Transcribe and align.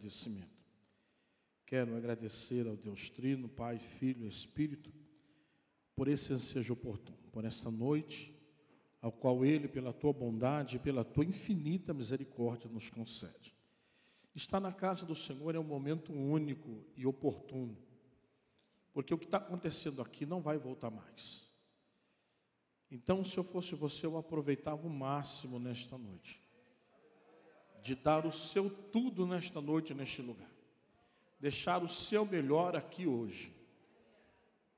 agradecimento. 0.00 0.64
Quero 1.66 1.94
agradecer 1.94 2.66
ao 2.66 2.76
Deus 2.76 3.10
Trino, 3.10 3.48
Pai, 3.48 3.78
Filho 3.78 4.24
e 4.24 4.28
Espírito, 4.28 4.90
por 5.94 6.08
esse 6.08 6.36
seja 6.40 6.72
oportuno, 6.72 7.18
por 7.30 7.44
esta 7.44 7.70
noite, 7.70 8.34
ao 9.02 9.12
qual 9.12 9.44
Ele, 9.44 9.68
pela 9.68 9.92
tua 9.92 10.12
bondade 10.12 10.76
e 10.76 10.78
pela 10.78 11.04
tua 11.04 11.24
infinita 11.24 11.92
misericórdia, 11.92 12.68
nos 12.68 12.88
concede. 12.88 13.54
Estar 14.34 14.58
na 14.58 14.72
casa 14.72 15.04
do 15.04 15.14
Senhor 15.14 15.54
é 15.54 15.58
um 15.58 15.64
momento 15.64 16.12
único 16.12 16.82
e 16.96 17.06
oportuno, 17.06 17.76
porque 18.92 19.12
o 19.12 19.18
que 19.18 19.26
está 19.26 19.36
acontecendo 19.36 20.00
aqui 20.00 20.24
não 20.24 20.40
vai 20.40 20.58
voltar 20.58 20.90
mais. 20.90 21.48
Então, 22.90 23.24
se 23.24 23.38
eu 23.38 23.44
fosse 23.44 23.74
você, 23.74 24.06
eu 24.06 24.16
aproveitava 24.16 24.86
o 24.86 24.90
máximo 24.90 25.58
nesta 25.60 25.96
noite, 25.96 26.42
de 27.82 27.94
dar 27.94 28.26
o 28.26 28.32
seu 28.32 28.70
tudo 28.70 29.26
nesta 29.26 29.60
noite, 29.60 29.94
neste 29.94 30.22
lugar, 30.22 30.50
deixar 31.38 31.82
o 31.82 31.88
seu 31.88 32.24
melhor 32.24 32.76
aqui 32.76 33.06
hoje, 33.06 33.54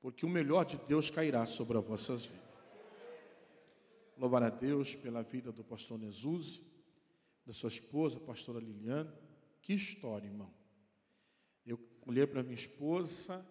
porque 0.01 0.25
o 0.25 0.29
melhor 0.29 0.65
de 0.65 0.77
Deus 0.77 1.09
cairá 1.09 1.45
sobre 1.45 1.77
as 1.77 1.85
vossas 1.85 2.25
vidas. 2.25 2.43
Louvar 4.17 4.43
a 4.43 4.49
Deus 4.49 4.95
pela 4.95 5.23
vida 5.23 5.51
do 5.51 5.63
pastor 5.63 5.97
Nezuzi, 5.97 6.63
da 7.45 7.53
sua 7.53 7.67
esposa, 7.67 8.17
a 8.17 8.21
pastora 8.21 8.59
Liliane. 8.59 9.11
Que 9.61 9.73
história, 9.73 10.27
irmão. 10.27 10.53
Eu 11.65 11.79
olhei 12.05 12.27
para 12.27 12.43
minha 12.43 12.55
esposa 12.55 13.45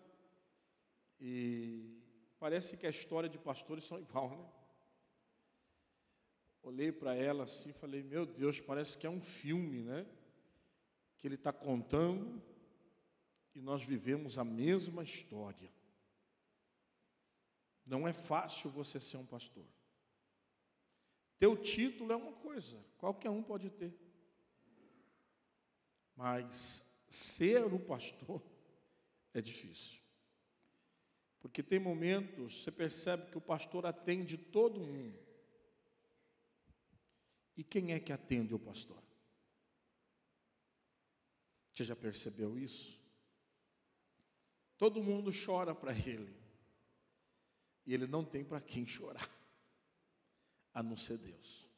e 1.21 2.01
parece 2.39 2.77
que 2.77 2.87
a 2.87 2.91
história 2.91 3.29
de 3.29 3.39
pastores 3.39 3.85
são 3.85 3.99
igual, 3.99 4.31
né? 4.31 4.62
Olhei 6.63 6.93
para 6.93 7.15
ela 7.15 7.45
assim 7.45 7.71
e 7.71 7.75
falei, 7.75 8.03
meu 8.03 8.25
Deus, 8.25 8.61
parece 8.61 8.97
que 8.97 9.07
é 9.07 9.11
um 9.11 9.21
filme, 9.21 9.83
né? 9.83 10.07
Que 11.19 11.27
ele 11.27 11.35
está 11.35 11.53
contando 11.53 12.41
e 13.55 13.61
nós 13.61 13.83
vivemos 13.83 14.39
a 14.39 14.45
mesma 14.45 15.03
história. 15.03 15.71
Não 17.85 18.07
é 18.07 18.13
fácil 18.13 18.71
você 18.71 19.01
ser 19.01 19.17
um 19.17 19.27
pastor. 19.27 19.67
Teu 21.39 21.57
título 21.57 22.13
é 22.13 22.17
uma 22.17 22.33
coisa, 22.33 22.79
qualquer 22.99 23.31
um 23.31 23.43
pode 23.43 23.69
ter. 23.69 23.93
Mas 26.15 26.85
ser 27.09 27.65
o 27.65 27.81
pastor 27.81 28.41
é 29.35 29.41
difícil. 29.41 30.01
Porque 31.41 31.61
tem 31.61 31.81
momentos, 31.81 32.63
você 32.63 32.71
percebe 32.71 33.29
que 33.33 33.37
o 33.37 33.41
pastor 33.41 33.85
atende 33.85 34.39
todo 34.39 34.79
mundo. 34.79 35.32
E 37.63 37.65
quem 37.65 37.93
é 37.93 38.01
que 38.01 38.13
atende 38.13 38.53
o 38.53 38.59
pastor? 38.59 39.01
Você 41.73 41.85
já 41.85 41.95
percebeu 41.95 42.59
isso? 42.59 43.01
Todo 44.77 45.01
mundo 45.01 45.31
chora 45.31 45.73
para 45.73 45.93
ele. 45.93 46.37
E 47.87 47.95
ele 47.95 48.09
não 48.09 48.25
tem 48.25 48.45
para 48.45 48.61
quem 48.61 48.85
chorar 48.85 49.31
a 50.75 50.83
não 50.83 50.97
ser 50.97 51.19
Deus. 51.19 51.71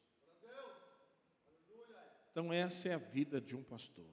Então, 2.31 2.51
essa 2.51 2.89
é 2.89 2.95
a 2.95 2.97
vida 2.97 3.39
de 3.39 3.55
um 3.55 3.63
pastor. 3.63 4.09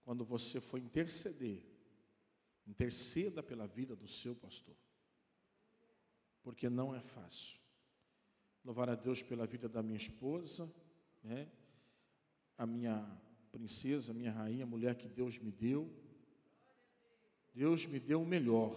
Quando 0.00 0.24
você 0.24 0.58
for 0.58 0.78
interceder, 0.78 1.62
interceda 2.66 3.42
pela 3.42 3.66
vida 3.66 3.94
do 3.94 4.08
seu 4.08 4.34
pastor, 4.34 4.76
porque 6.42 6.70
não 6.70 6.94
é 6.94 7.00
fácil. 7.02 7.59
Louvar 8.64 8.90
a 8.90 8.94
Deus 8.94 9.22
pela 9.22 9.46
vida 9.46 9.68
da 9.68 9.82
minha 9.82 9.96
esposa, 9.96 10.70
né? 11.22 11.48
a 12.58 12.66
minha 12.66 13.06
princesa, 13.50 14.12
a 14.12 14.14
minha 14.14 14.32
rainha, 14.32 14.64
a 14.64 14.66
mulher 14.66 14.94
que 14.94 15.08
Deus 15.08 15.38
me 15.38 15.50
deu. 15.50 15.90
Deus 17.54 17.86
me 17.86 17.98
deu 17.98 18.22
o 18.22 18.26
melhor. 18.26 18.76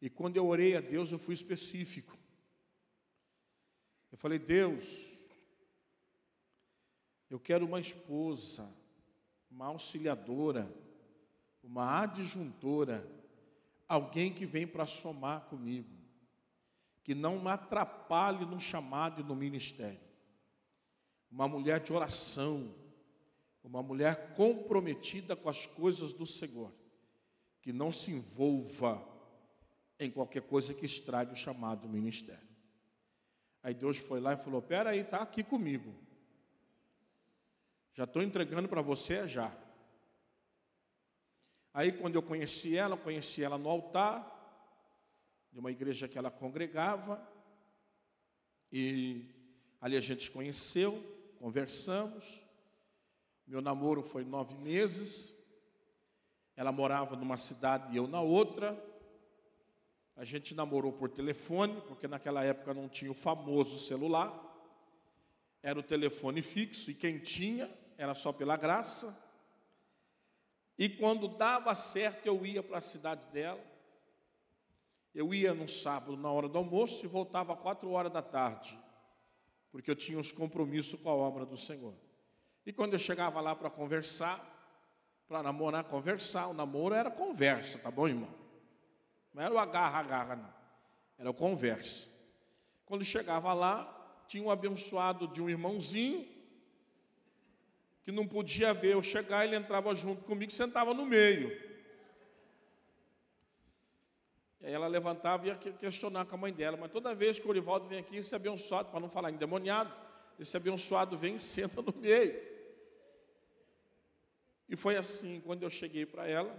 E 0.00 0.10
quando 0.10 0.36
eu 0.36 0.46
orei 0.46 0.76
a 0.76 0.80
Deus, 0.80 1.12
eu 1.12 1.18
fui 1.18 1.34
específico. 1.34 2.16
Eu 4.10 4.18
falei, 4.18 4.38
Deus, 4.38 5.16
eu 7.28 7.40
quero 7.40 7.66
uma 7.66 7.80
esposa, 7.80 8.68
uma 9.50 9.66
auxiliadora, 9.66 10.72
uma 11.62 12.02
adjuntora, 12.02 13.06
alguém 13.88 14.32
que 14.32 14.46
vem 14.46 14.66
para 14.66 14.86
somar 14.86 15.46
comigo, 15.46 15.95
que 17.06 17.14
não 17.14 17.38
me 17.38 17.50
atrapalhe 17.50 18.44
no 18.44 18.58
chamado 18.58 19.20
e 19.20 19.24
no 19.24 19.36
ministério. 19.36 20.00
Uma 21.30 21.46
mulher 21.46 21.78
de 21.78 21.92
oração, 21.92 22.74
uma 23.62 23.80
mulher 23.80 24.34
comprometida 24.34 25.36
com 25.36 25.48
as 25.48 25.66
coisas 25.66 26.12
do 26.12 26.26
Senhor, 26.26 26.72
que 27.62 27.72
não 27.72 27.92
se 27.92 28.10
envolva 28.10 29.00
em 30.00 30.10
qualquer 30.10 30.42
coisa 30.42 30.74
que 30.74 30.84
estrague 30.84 31.32
o 31.32 31.36
chamado 31.36 31.82
do 31.82 31.88
ministério. 31.88 32.48
Aí 33.62 33.72
Deus 33.72 33.98
foi 33.98 34.18
lá 34.18 34.32
e 34.32 34.38
falou: 34.38 34.60
Pera 34.60 34.90
aí, 34.90 35.02
está 35.02 35.18
aqui 35.18 35.44
comigo. 35.44 35.94
Já 37.94 38.02
estou 38.02 38.20
entregando 38.20 38.68
para 38.68 38.82
você 38.82 39.28
já. 39.28 39.56
Aí 41.72 41.92
quando 41.92 42.16
eu 42.16 42.22
conheci 42.22 42.76
ela, 42.76 42.96
conheci 42.96 43.44
ela 43.44 43.56
no 43.56 43.68
altar, 43.68 44.35
de 45.56 45.60
uma 45.60 45.70
igreja 45.70 46.06
que 46.06 46.18
ela 46.18 46.30
congregava, 46.30 47.18
e 48.70 49.24
ali 49.80 49.96
a 49.96 50.02
gente 50.02 50.30
conheceu, 50.30 51.02
conversamos. 51.38 52.44
Meu 53.46 53.62
namoro 53.62 54.02
foi 54.02 54.22
nove 54.22 54.54
meses. 54.56 55.34
Ela 56.54 56.70
morava 56.70 57.16
numa 57.16 57.38
cidade 57.38 57.94
e 57.94 57.96
eu 57.96 58.06
na 58.06 58.20
outra. 58.20 58.78
A 60.14 60.26
gente 60.26 60.54
namorou 60.54 60.92
por 60.92 61.08
telefone, 61.08 61.80
porque 61.88 62.06
naquela 62.06 62.44
época 62.44 62.74
não 62.74 62.86
tinha 62.86 63.10
o 63.10 63.14
famoso 63.14 63.78
celular. 63.78 64.30
Era 65.62 65.78
o 65.78 65.82
telefone 65.82 66.42
fixo 66.42 66.90
e 66.90 66.94
quem 66.94 67.18
tinha 67.18 67.74
era 67.96 68.12
só 68.12 68.30
pela 68.30 68.58
graça. 68.58 69.18
E 70.76 70.86
quando 70.86 71.28
dava 71.28 71.74
certo, 71.74 72.26
eu 72.26 72.44
ia 72.44 72.62
para 72.62 72.76
a 72.76 72.82
cidade 72.82 73.24
dela. 73.32 73.75
Eu 75.16 75.32
ia 75.32 75.54
no 75.54 75.66
sábado 75.66 76.14
na 76.14 76.30
hora 76.30 76.46
do 76.46 76.58
almoço 76.58 77.02
e 77.02 77.08
voltava 77.08 77.54
às 77.54 77.58
quatro 77.58 77.90
horas 77.90 78.12
da 78.12 78.20
tarde, 78.20 78.78
porque 79.72 79.90
eu 79.90 79.96
tinha 79.96 80.18
uns 80.18 80.30
compromissos 80.30 81.00
com 81.00 81.08
a 81.08 81.14
obra 81.14 81.46
do 81.46 81.56
Senhor. 81.56 81.94
E 82.66 82.70
quando 82.70 82.92
eu 82.92 82.98
chegava 82.98 83.40
lá 83.40 83.56
para 83.56 83.70
conversar, 83.70 84.44
para 85.26 85.42
namorar, 85.42 85.84
conversar, 85.84 86.48
o 86.48 86.52
namoro 86.52 86.94
era 86.94 87.10
conversa, 87.10 87.78
tá 87.78 87.90
bom, 87.90 88.06
irmão? 88.06 88.28
Não 89.32 89.42
era 89.42 89.54
o 89.54 89.58
agarra, 89.58 90.00
agarra, 90.00 90.36
não. 90.36 90.54
Era 91.16 91.30
o 91.30 91.34
conversa. 91.34 92.06
Quando 92.84 93.02
chegava 93.02 93.54
lá, 93.54 94.22
tinha 94.28 94.42
um 94.42 94.50
abençoado 94.50 95.28
de 95.28 95.40
um 95.40 95.48
irmãozinho, 95.48 96.28
que 98.02 98.12
não 98.12 98.28
podia 98.28 98.74
ver 98.74 98.92
eu 98.92 99.02
chegar, 99.02 99.46
ele 99.46 99.56
entrava 99.56 99.94
junto 99.94 100.24
comigo 100.24 100.52
e 100.52 100.54
sentava 100.54 100.92
no 100.92 101.06
meio. 101.06 101.66
E 104.55 104.55
aí 104.55 104.55
ela 104.72 104.86
levantava 104.86 105.46
e 105.46 105.48
ia 105.48 105.56
questionar 105.56 106.26
com 106.26 106.34
a 106.34 106.38
mãe 106.38 106.52
dela, 106.52 106.76
mas 106.76 106.90
toda 106.90 107.14
vez 107.14 107.38
que 107.38 107.46
o 107.46 107.50
Orivaldo 107.50 107.86
vem 107.86 108.00
aqui, 108.00 108.16
esse 108.16 108.34
abençoado, 108.34 108.90
para 108.90 109.00
não 109.00 109.08
falar 109.08 109.30
endemoniado, 109.30 109.94
esse 110.38 110.56
abençoado 110.56 111.16
vem 111.16 111.36
e 111.36 111.40
senta 111.40 111.80
no 111.80 111.94
meio. 111.96 112.34
E 114.68 114.74
foi 114.74 114.96
assim, 114.96 115.40
quando 115.40 115.62
eu 115.62 115.70
cheguei 115.70 116.04
para 116.04 116.26
ela, 116.26 116.52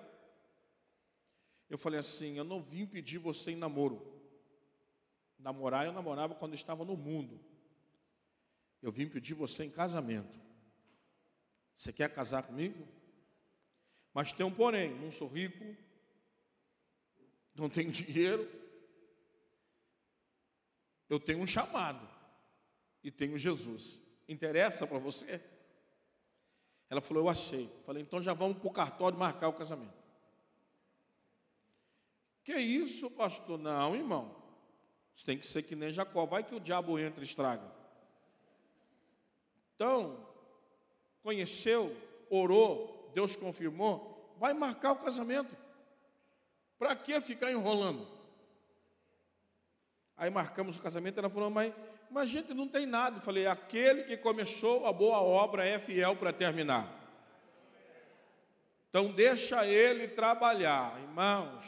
eu 1.69 1.78
falei 1.78 2.00
assim: 2.00 2.38
eu 2.38 2.44
não 2.44 2.62
vim 2.62 2.85
pedir 2.85 3.18
você 3.18 3.51
em 3.51 3.56
namoro. 3.56 4.16
Namorar 5.38 5.85
eu 5.85 5.94
namorava 5.94 6.34
quando 6.34 6.53
estava 6.53 6.85
no 6.85 6.95
mundo. 6.95 7.39
Eu 8.81 8.91
vim 8.91 9.07
pedir 9.07 9.34
você 9.34 9.66
em 9.66 9.69
casamento. 9.69 10.39
Você 11.75 11.91
quer 11.91 12.13
casar 12.13 12.44
comigo? 12.44 12.88
Mas 14.13 14.31
tem 14.31 14.45
um 14.45 14.54
porém: 14.54 14.95
não 14.95 15.12
sou 15.12 15.27
rico, 15.27 15.75
não 17.57 17.69
tenho 17.69 17.92
dinheiro, 17.92 18.50
eu 21.09 21.19
tenho 21.19 21.39
um 21.39 21.48
chamado 21.48 22.07
e 23.04 23.12
tenho 23.12 23.38
Jesus. 23.38 24.00
Interessa 24.27 24.86
para 24.86 25.00
você? 25.00 25.42
Ela 26.89 27.01
falou: 27.01 27.24
Eu 27.24 27.30
achei. 27.30 27.69
Falei: 27.86 28.04
Então 28.04 28.21
já 28.21 28.33
vamos 28.33 28.57
para 28.57 28.68
o 28.68 28.74
cartório 28.74 29.18
marcar 29.18 29.48
o 29.48 29.54
casamento. 29.54 29.98
Que 32.44 32.56
isso, 32.57 33.09
pastor? 33.12 33.57
Não, 33.57 33.95
irmão. 33.95 34.36
Você 35.15 35.25
tem 35.25 35.38
que 35.38 35.48
ser 35.48 35.63
que 35.63 35.75
nem 35.75 35.92
Jacó. 35.92 36.25
Vai 36.25 36.44
que 36.44 36.56
o 36.56 36.59
diabo 36.59 37.00
entra 37.00 37.21
e 37.21 37.25
estraga. 37.25 37.69
Então, 39.75 40.25
conheceu, 41.21 41.95
orou, 42.30 43.12
Deus 43.13 43.36
confirmou, 43.36 44.33
vai 44.39 44.54
marcar 44.54 44.94
o 44.94 44.98
casamento. 44.98 45.56
Para 46.77 46.95
que 46.95 47.19
ficar 47.21 47.51
enrolando? 47.51 48.07
Aí 50.15 50.29
marcamos 50.29 50.77
o 50.77 50.81
casamento, 50.81 51.19
ela 51.19 51.29
falou, 51.29 51.50
mas 51.50 51.74
mas 52.09 52.29
gente 52.29 52.53
não 52.53 52.68
tem 52.68 52.85
nada. 52.85 53.18
Eu 53.18 53.21
falei, 53.21 53.47
aquele 53.47 54.03
que 54.03 54.18
começou 54.18 54.85
a 54.85 54.94
boa 54.94 55.19
obra 55.19 55.65
é 55.65 55.77
fiel 55.77 56.15
para 56.15 56.31
terminar. 56.31 56.94
Então 58.89 59.12
deixa 59.12 59.65
ele 59.65 60.07
trabalhar, 60.07 61.00
irmãos. 61.01 61.65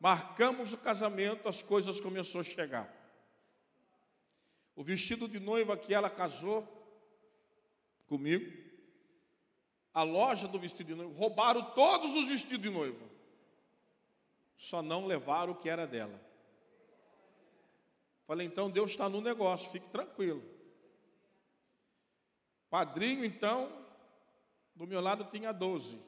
Marcamos 0.00 0.72
o 0.72 0.78
casamento, 0.78 1.48
as 1.48 1.62
coisas 1.62 2.00
começaram 2.00 2.40
a 2.40 2.44
chegar. 2.44 2.92
O 4.74 4.82
vestido 4.82 5.28
de 5.28 5.38
noiva 5.38 5.76
que 5.76 5.94
ela 5.94 6.10
casou 6.10 6.66
comigo, 8.08 8.52
a 9.94 10.02
loja 10.02 10.48
do 10.48 10.58
vestido 10.58 10.88
de 10.88 10.94
noiva, 10.94 11.14
roubaram 11.16 11.70
todos 11.70 12.14
os 12.16 12.28
vestidos 12.28 12.60
de 12.60 12.70
noiva. 12.70 13.12
Só 14.62 14.80
não 14.80 15.06
levaram 15.06 15.54
o 15.54 15.56
que 15.56 15.68
era 15.68 15.88
dela. 15.88 16.20
Falei, 18.28 18.46
então 18.46 18.70
Deus 18.70 18.92
está 18.92 19.08
no 19.08 19.20
negócio, 19.20 19.68
fique 19.72 19.88
tranquilo. 19.88 20.40
Padrinho, 22.70 23.24
então, 23.24 23.84
do 24.72 24.86
meu 24.86 25.00
lado 25.00 25.24
tinha 25.32 25.50
12. 25.50 26.00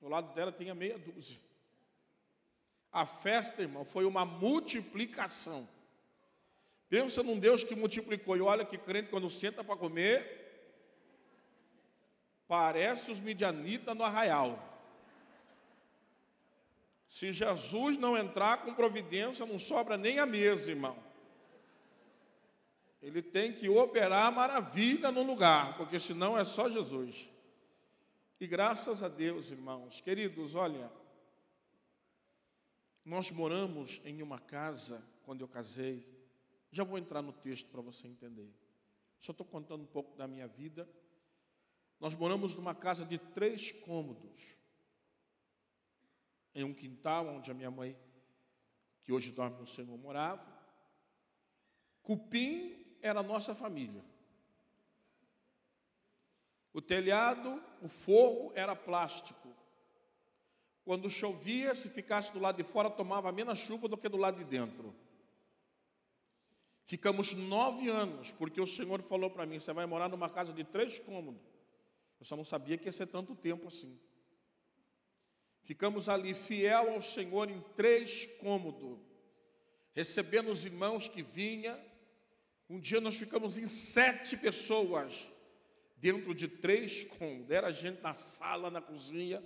Do 0.00 0.06
lado 0.06 0.32
dela 0.34 0.52
tinha 0.52 0.72
meia 0.72 0.96
dúzia. 0.96 1.40
A 2.92 3.04
festa, 3.04 3.60
irmão, 3.60 3.84
foi 3.84 4.04
uma 4.04 4.24
multiplicação. 4.24 5.68
Pensa 6.88 7.24
num 7.24 7.40
Deus 7.40 7.64
que 7.64 7.74
multiplicou. 7.74 8.36
E 8.36 8.40
olha 8.40 8.64
que 8.64 8.78
crente, 8.78 9.10
quando 9.10 9.28
senta 9.28 9.64
para 9.64 9.76
comer, 9.76 10.46
parece 12.46 13.10
os 13.10 13.18
midianitas 13.18 13.96
no 13.96 14.04
arraial. 14.04 14.67
Se 17.18 17.32
Jesus 17.32 17.96
não 17.96 18.16
entrar 18.16 18.62
com 18.62 18.72
providência, 18.72 19.44
não 19.44 19.58
sobra 19.58 19.96
nem 19.96 20.20
a 20.20 20.24
mesa, 20.24 20.70
irmão. 20.70 20.96
Ele 23.02 23.20
tem 23.20 23.52
que 23.52 23.68
operar 23.68 24.30
maravilha 24.30 25.10
no 25.10 25.24
lugar, 25.24 25.76
porque 25.76 25.98
senão 25.98 26.38
é 26.38 26.44
só 26.44 26.70
Jesus. 26.70 27.28
E 28.38 28.46
graças 28.46 29.02
a 29.02 29.08
Deus, 29.08 29.50
irmãos, 29.50 30.00
queridos, 30.00 30.54
olha, 30.54 30.92
nós 33.04 33.32
moramos 33.32 34.00
em 34.04 34.22
uma 34.22 34.38
casa 34.38 35.04
quando 35.24 35.40
eu 35.40 35.48
casei. 35.48 36.08
Já 36.70 36.84
vou 36.84 36.98
entrar 36.98 37.20
no 37.20 37.32
texto 37.32 37.68
para 37.68 37.82
você 37.82 38.06
entender. 38.06 38.54
Só 39.18 39.32
estou 39.32 39.44
contando 39.44 39.82
um 39.82 39.88
pouco 39.88 40.16
da 40.16 40.28
minha 40.28 40.46
vida. 40.46 40.88
Nós 41.98 42.14
moramos 42.14 42.54
numa 42.54 42.76
casa 42.76 43.04
de 43.04 43.18
três 43.18 43.72
cômodos 43.72 44.57
em 46.60 46.64
um 46.64 46.74
quintal 46.74 47.26
onde 47.28 47.50
a 47.50 47.54
minha 47.54 47.70
mãe, 47.70 47.96
que 49.02 49.12
hoje 49.12 49.30
dorme 49.30 49.58
no 49.60 49.66
Senhor, 49.66 49.96
morava. 49.96 50.44
Cupim 52.02 52.96
era 53.00 53.20
a 53.20 53.22
nossa 53.22 53.54
família. 53.54 54.04
O 56.72 56.82
telhado, 56.82 57.62
o 57.80 57.88
forro 57.88 58.52
era 58.54 58.74
plástico. 58.74 59.48
Quando 60.84 61.08
chovia, 61.08 61.74
se 61.74 61.88
ficasse 61.88 62.32
do 62.32 62.40
lado 62.40 62.56
de 62.56 62.64
fora, 62.64 62.90
tomava 62.90 63.30
menos 63.30 63.58
chuva 63.58 63.86
do 63.86 63.96
que 63.96 64.08
do 64.08 64.16
lado 64.16 64.38
de 64.38 64.44
dentro. 64.44 64.94
Ficamos 66.86 67.34
nove 67.34 67.88
anos, 67.88 68.32
porque 68.32 68.60
o 68.60 68.66
Senhor 68.66 69.00
falou 69.02 69.30
para 69.30 69.46
mim: 69.46 69.60
você 69.60 69.72
vai 69.72 69.86
morar 69.86 70.08
numa 70.08 70.28
casa 70.28 70.52
de 70.52 70.64
três 70.64 70.98
cômodos. 70.98 71.42
Eu 72.18 72.26
só 72.26 72.34
não 72.34 72.44
sabia 72.44 72.76
que 72.76 72.86
ia 72.86 72.92
ser 72.92 73.06
tanto 73.06 73.36
tempo 73.36 73.68
assim. 73.68 73.96
Ficamos 75.62 76.08
ali 76.08 76.34
fiel 76.34 76.90
ao 76.90 77.02
Senhor 77.02 77.50
em 77.50 77.60
três 77.76 78.26
cômodos, 78.40 78.98
recebendo 79.92 80.50
os 80.50 80.64
irmãos 80.64 81.08
que 81.08 81.22
vinha. 81.22 81.78
Um 82.68 82.80
dia 82.80 83.00
nós 83.00 83.16
ficamos 83.16 83.58
em 83.58 83.66
sete 83.66 84.36
pessoas 84.36 85.30
dentro 85.96 86.34
de 86.34 86.48
três 86.48 87.04
cômodos. 87.04 87.50
Era 87.50 87.72
gente 87.72 88.00
na 88.00 88.14
sala, 88.14 88.70
na 88.70 88.80
cozinha, 88.80 89.42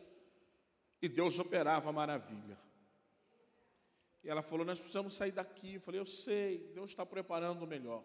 e 1.01 1.09
Deus 1.09 1.39
operava 1.39 1.93
maravilha. 1.93 2.59
E 4.23 4.31
ela 4.31 4.43
falou: 4.43 4.65
Nós 4.65 4.79
precisamos 4.79 5.15
sair 5.15 5.33
daqui. 5.33 5.75
Eu 5.75 5.81
falei: 5.81 6.01
Eu 6.01 6.07
sei, 6.07 6.71
Deus 6.75 6.91
está 6.91 7.05
preparando 7.05 7.63
o 7.63 7.67
melhor. 7.67 8.05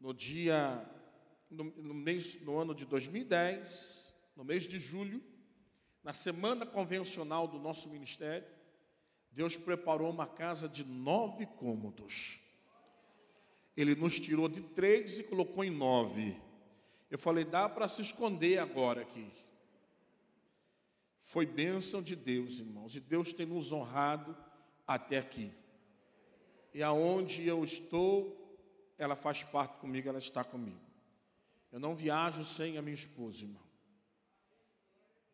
No 0.00 0.12
dia, 0.12 0.84
no, 1.50 1.64
no, 1.64 1.94
mês, 1.94 2.40
no 2.40 2.58
ano 2.58 2.74
de 2.74 2.84
2010, 2.86 4.12
no 4.36 4.44
mês 4.44 4.64
de 4.64 4.78
julho, 4.78 5.22
na 6.04 6.12
semana 6.12 6.66
convencional 6.66 7.48
do 7.48 7.58
nosso 7.58 7.88
ministério, 7.88 8.46
Deus 9.32 9.56
preparou 9.56 10.10
uma 10.10 10.26
casa 10.26 10.68
de 10.68 10.84
nove 10.84 11.46
cômodos. 11.46 12.38
Ele 13.74 13.94
nos 13.94 14.20
tirou 14.20 14.48
de 14.48 14.60
três 14.60 15.18
e 15.18 15.24
colocou 15.24 15.64
em 15.64 15.70
nove. 15.70 16.40
Eu 17.10 17.18
falei, 17.18 17.44
dá 17.44 17.68
para 17.68 17.88
se 17.88 18.02
esconder 18.02 18.58
agora 18.58 19.00
aqui. 19.00 19.26
Foi 21.22 21.46
bênção 21.46 22.02
de 22.02 22.14
Deus, 22.14 22.58
irmãos, 22.58 22.94
e 22.94 23.00
Deus 23.00 23.32
tem 23.32 23.46
nos 23.46 23.72
honrado 23.72 24.36
até 24.86 25.18
aqui. 25.18 25.50
E 26.74 26.82
aonde 26.82 27.46
eu 27.46 27.64
estou, 27.64 28.60
ela 28.98 29.16
faz 29.16 29.42
parte 29.42 29.78
comigo, 29.78 30.08
ela 30.08 30.18
está 30.18 30.44
comigo. 30.44 30.80
Eu 31.72 31.80
não 31.80 31.96
viajo 31.96 32.44
sem 32.44 32.76
a 32.76 32.82
minha 32.82 32.94
esposa, 32.94 33.44
irmão. 33.44 33.63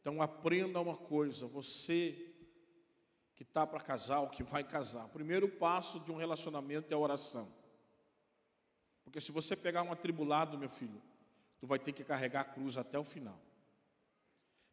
Então 0.00 0.23
aprenda 0.23 0.81
uma 0.81 0.97
coisa, 0.97 1.47
você 1.47 2.26
que 3.35 3.43
está 3.43 3.67
para 3.67 3.81
casar 3.81 4.20
ou 4.20 4.29
que 4.29 4.43
vai 4.43 4.64
casar, 4.64 5.06
o 5.06 5.11
primeiro 5.11 5.49
passo 5.49 6.00
de 6.00 6.11
um 6.11 6.17
relacionamento 6.17 6.91
é 6.91 6.94
a 6.94 6.99
oração. 6.99 7.49
Porque 9.05 9.20
se 9.20 9.31
você 9.32 9.55
pegar 9.55 9.82
um 9.82 9.93
atribulado, 9.93 10.58
meu 10.58 10.69
filho, 10.69 11.00
tu 11.58 11.67
vai 11.67 11.79
ter 11.79 11.93
que 11.93 12.05
carregar 12.05 12.41
a 12.41 12.44
cruz 12.44 12.76
até 12.76 12.99
o 12.99 13.05
final. 13.05 13.38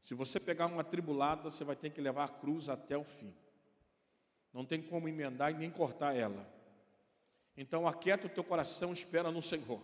Se 0.03 0.13
você 0.13 0.39
pegar 0.39 0.67
uma 0.67 0.81
atribulada, 0.81 1.43
você 1.49 1.63
vai 1.63 1.75
ter 1.75 1.89
que 1.89 1.99
levar 1.99 2.25
a 2.25 2.29
cruz 2.29 2.69
até 2.69 2.97
o 2.97 3.03
fim. 3.03 3.33
Não 4.53 4.65
tem 4.65 4.81
como 4.81 5.09
emendar 5.09 5.51
e 5.51 5.57
nem 5.57 5.69
cortar 5.69 6.15
ela. 6.15 6.47
Então 7.55 7.87
aquieta 7.87 8.27
o 8.27 8.29
teu 8.29 8.43
coração, 8.43 8.93
espera 8.93 9.31
no 9.31 9.41
Senhor. 9.41 9.81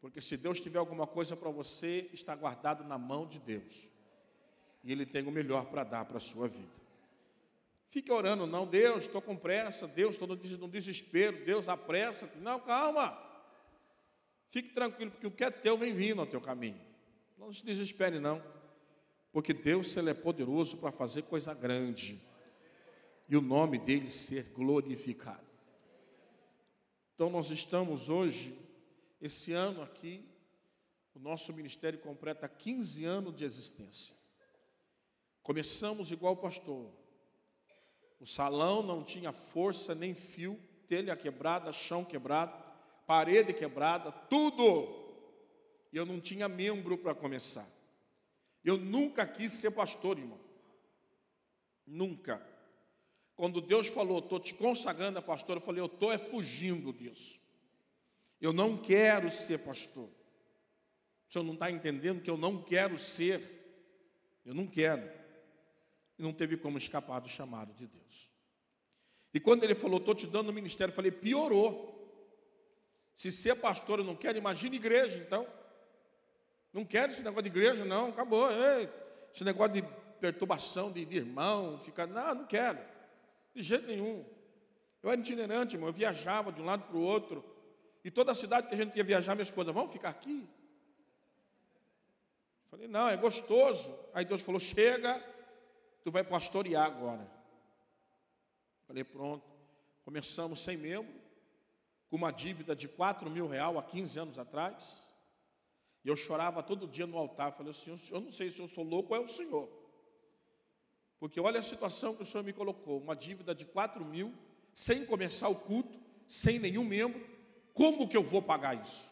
Porque 0.00 0.20
se 0.20 0.36
Deus 0.36 0.60
tiver 0.60 0.78
alguma 0.78 1.06
coisa 1.06 1.34
para 1.34 1.50
você, 1.50 2.10
está 2.12 2.34
guardado 2.34 2.84
na 2.84 2.98
mão 2.98 3.26
de 3.26 3.38
Deus 3.38 3.93
e 4.84 4.92
Ele 4.92 5.06
tem 5.06 5.26
o 5.26 5.30
melhor 5.30 5.64
para 5.66 5.82
dar 5.82 6.04
para 6.04 6.18
a 6.18 6.20
sua 6.20 6.46
vida. 6.46 6.84
Fique 7.88 8.12
orando, 8.12 8.46
não, 8.46 8.66
Deus, 8.66 9.04
estou 9.04 9.22
com 9.22 9.36
pressa, 9.36 9.88
Deus, 9.88 10.14
estou 10.14 10.28
no 10.28 10.68
desespero, 10.68 11.44
Deus, 11.44 11.68
apressa. 11.68 12.30
Não, 12.40 12.60
calma. 12.60 13.16
Fique 14.50 14.70
tranquilo, 14.70 15.10
porque 15.10 15.26
o 15.26 15.30
que 15.30 15.44
é 15.44 15.50
teu 15.50 15.78
vem 15.78 15.94
vindo 15.94 16.20
ao 16.20 16.26
teu 16.26 16.40
caminho. 16.40 16.80
Não 17.38 17.52
se 17.52 17.64
desespere, 17.64 18.18
não. 18.18 18.42
Porque 19.32 19.52
Deus, 19.52 19.96
Ele 19.96 20.10
é 20.10 20.14
poderoso 20.14 20.76
para 20.76 20.92
fazer 20.92 21.22
coisa 21.22 21.54
grande. 21.54 22.20
E 23.28 23.36
o 23.36 23.40
nome 23.40 23.78
dele 23.78 24.10
ser 24.10 24.52
glorificado. 24.52 25.46
Então, 27.14 27.30
nós 27.30 27.50
estamos 27.50 28.10
hoje, 28.10 28.58
esse 29.20 29.52
ano 29.52 29.82
aqui, 29.82 30.24
o 31.14 31.18
nosso 31.18 31.52
ministério 31.52 31.98
completa 32.00 32.48
15 32.48 33.04
anos 33.04 33.34
de 33.34 33.44
existência. 33.44 34.14
Começamos 35.44 36.10
igual 36.10 36.34
pastor. 36.38 36.90
O 38.18 38.26
salão 38.26 38.82
não 38.82 39.04
tinha 39.04 39.30
força 39.30 39.94
nem 39.94 40.14
fio, 40.14 40.58
telha 40.88 41.14
quebrada, 41.14 41.70
chão 41.70 42.02
quebrado, 42.02 42.56
parede 43.06 43.52
quebrada, 43.52 44.10
tudo. 44.10 45.04
E 45.92 45.98
eu 45.98 46.06
não 46.06 46.18
tinha 46.18 46.48
membro 46.48 46.96
para 46.96 47.14
começar. 47.14 47.68
Eu 48.64 48.78
nunca 48.78 49.26
quis 49.26 49.52
ser 49.52 49.70
pastor, 49.70 50.18
irmão. 50.18 50.40
Nunca. 51.86 52.42
Quando 53.36 53.60
Deus 53.60 53.88
falou, 53.88 54.20
estou 54.20 54.40
te 54.40 54.54
consagrando 54.54 55.18
a 55.18 55.22
pastor, 55.22 55.58
eu 55.58 55.60
falei, 55.60 55.82
eu 55.82 55.86
estou 55.86 56.10
é 56.10 56.16
fugindo 56.16 56.90
disso. 56.90 57.38
Eu 58.40 58.54
não 58.54 58.78
quero 58.78 59.30
ser 59.30 59.58
pastor. 59.58 60.08
O 61.28 61.32
senhor 61.32 61.44
não 61.44 61.52
está 61.52 61.70
entendendo 61.70 62.22
que 62.22 62.30
eu 62.30 62.38
não 62.38 62.62
quero 62.62 62.96
ser. 62.96 63.60
Eu 64.42 64.54
não 64.54 64.66
quero 64.66 65.23
e 66.18 66.22
não 66.22 66.32
teve 66.32 66.56
como 66.56 66.78
escapar 66.78 67.20
do 67.20 67.28
chamado 67.28 67.72
de 67.74 67.86
Deus. 67.86 68.30
E 69.32 69.40
quando 69.40 69.64
ele 69.64 69.74
falou, 69.74 69.98
estou 69.98 70.14
te 70.14 70.26
dando 70.26 70.50
o 70.50 70.52
ministério, 70.52 70.92
eu 70.92 70.96
falei, 70.96 71.10
piorou. 71.10 71.92
Se 73.16 73.32
ser 73.32 73.56
pastor 73.56 73.98
eu 73.98 74.04
não 74.04 74.14
quero, 74.14 74.38
imagine 74.38 74.76
igreja 74.76 75.18
então. 75.18 75.46
Não 76.72 76.84
quero 76.84 77.12
esse 77.12 77.22
negócio 77.22 77.42
de 77.42 77.48
igreja, 77.48 77.84
não, 77.84 78.08
acabou. 78.08 78.50
Ei, 78.50 78.88
esse 79.32 79.44
negócio 79.44 79.74
de 79.74 79.82
perturbação 80.20 80.90
de, 80.90 81.04
de 81.04 81.16
irmão, 81.16 81.78
ficar, 81.78 82.06
não, 82.06 82.34
não 82.34 82.46
quero. 82.46 82.78
De 83.54 83.62
jeito 83.62 83.86
nenhum. 83.86 84.24
Eu 85.02 85.10
era 85.10 85.20
itinerante, 85.20 85.76
irmão, 85.76 85.88
eu 85.88 85.92
viajava 85.92 86.50
de 86.50 86.62
um 86.62 86.64
lado 86.64 86.84
para 86.84 86.96
o 86.96 87.02
outro. 87.02 87.44
E 88.04 88.10
toda 88.10 88.32
a 88.32 88.34
cidade 88.34 88.68
que 88.68 88.74
a 88.74 88.76
gente 88.76 88.96
ia 88.96 89.04
viajar, 89.04 89.34
minha 89.34 89.42
esposa, 89.42 89.72
vamos 89.72 89.92
ficar 89.92 90.10
aqui? 90.10 90.48
Falei, 92.70 92.88
não, 92.88 93.08
é 93.08 93.16
gostoso. 93.16 93.96
Aí 94.12 94.24
Deus 94.24 94.42
falou, 94.42 94.60
chega, 94.60 95.22
tu 96.04 96.10
vai 96.10 96.22
pastorear 96.22 96.86
agora. 96.86 97.28
Falei, 98.86 99.02
pronto. 99.02 99.44
Começamos 100.04 100.62
sem 100.62 100.76
membro, 100.76 101.14
com 102.10 102.16
uma 102.16 102.30
dívida 102.30 102.76
de 102.76 102.86
4 102.86 103.30
mil 103.30 103.48
real 103.48 103.78
há 103.78 103.82
15 103.82 104.20
anos 104.20 104.38
atrás. 104.38 105.02
E 106.04 106.08
eu 106.08 106.14
chorava 106.14 106.62
todo 106.62 106.86
dia 106.86 107.06
no 107.06 107.16
altar. 107.16 107.52
Falei, 107.52 107.72
Senhor, 107.72 107.98
eu 108.10 108.20
não 108.20 108.30
sei 108.30 108.50
se 108.50 108.60
eu 108.60 108.68
sou 108.68 108.84
louco 108.84 109.14
ou 109.14 109.20
é 109.20 109.24
o 109.24 109.28
Senhor. 109.28 109.66
Porque 111.18 111.40
olha 111.40 111.58
a 111.58 111.62
situação 111.62 112.14
que 112.14 112.22
o 112.22 112.26
Senhor 112.26 112.44
me 112.44 112.52
colocou: 112.52 112.98
uma 112.98 113.16
dívida 113.16 113.54
de 113.54 113.64
4 113.64 114.04
mil, 114.04 114.34
sem 114.74 115.06
começar 115.06 115.48
o 115.48 115.56
culto, 115.56 115.98
sem 116.28 116.58
nenhum 116.58 116.84
membro. 116.84 117.26
Como 117.72 118.06
que 118.06 118.16
eu 118.16 118.22
vou 118.22 118.42
pagar 118.42 118.80
isso? 118.80 119.08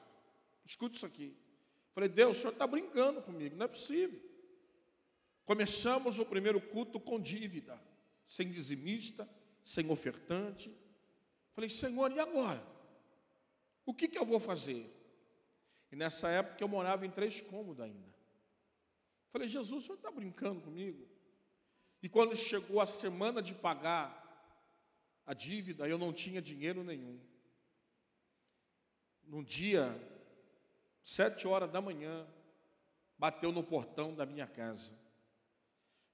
Escute 0.62 0.96
isso 0.96 1.06
aqui. 1.06 1.34
Falei, 1.94 2.10
Deus, 2.10 2.36
o 2.36 2.40
Senhor 2.40 2.52
está 2.52 2.66
brincando 2.66 3.22
comigo, 3.22 3.56
não 3.56 3.64
é 3.64 3.68
possível. 3.68 4.20
Começamos 5.44 6.18
o 6.18 6.24
primeiro 6.24 6.60
culto 6.60 7.00
com 7.00 7.20
dívida, 7.20 7.80
sem 8.26 8.50
dizimista, 8.50 9.28
sem 9.64 9.90
ofertante. 9.90 10.74
Falei, 11.52 11.68
Senhor, 11.68 12.12
e 12.12 12.20
agora? 12.20 12.64
O 13.84 13.92
que, 13.92 14.08
que 14.08 14.18
eu 14.18 14.24
vou 14.24 14.38
fazer? 14.38 14.90
E 15.90 15.96
nessa 15.96 16.28
época 16.28 16.62
eu 16.62 16.68
morava 16.68 17.04
em 17.04 17.10
três 17.10 17.40
cômodos 17.40 17.80
ainda. 17.80 18.12
Falei, 19.30 19.48
Jesus, 19.48 19.82
o 19.82 19.86
senhor 19.86 19.96
está 19.96 20.10
brincando 20.10 20.60
comigo? 20.60 21.08
E 22.02 22.08
quando 22.08 22.36
chegou 22.36 22.80
a 22.80 22.86
semana 22.86 23.42
de 23.42 23.54
pagar 23.54 24.20
a 25.26 25.34
dívida, 25.34 25.88
eu 25.88 25.98
não 25.98 26.12
tinha 26.12 26.40
dinheiro 26.42 26.82
nenhum. 26.82 27.20
Num 29.24 29.42
dia, 29.42 29.98
sete 31.02 31.46
horas 31.46 31.70
da 31.70 31.80
manhã, 31.80 32.26
bateu 33.16 33.52
no 33.52 33.62
portão 33.62 34.14
da 34.14 34.26
minha 34.26 34.46
casa. 34.46 34.92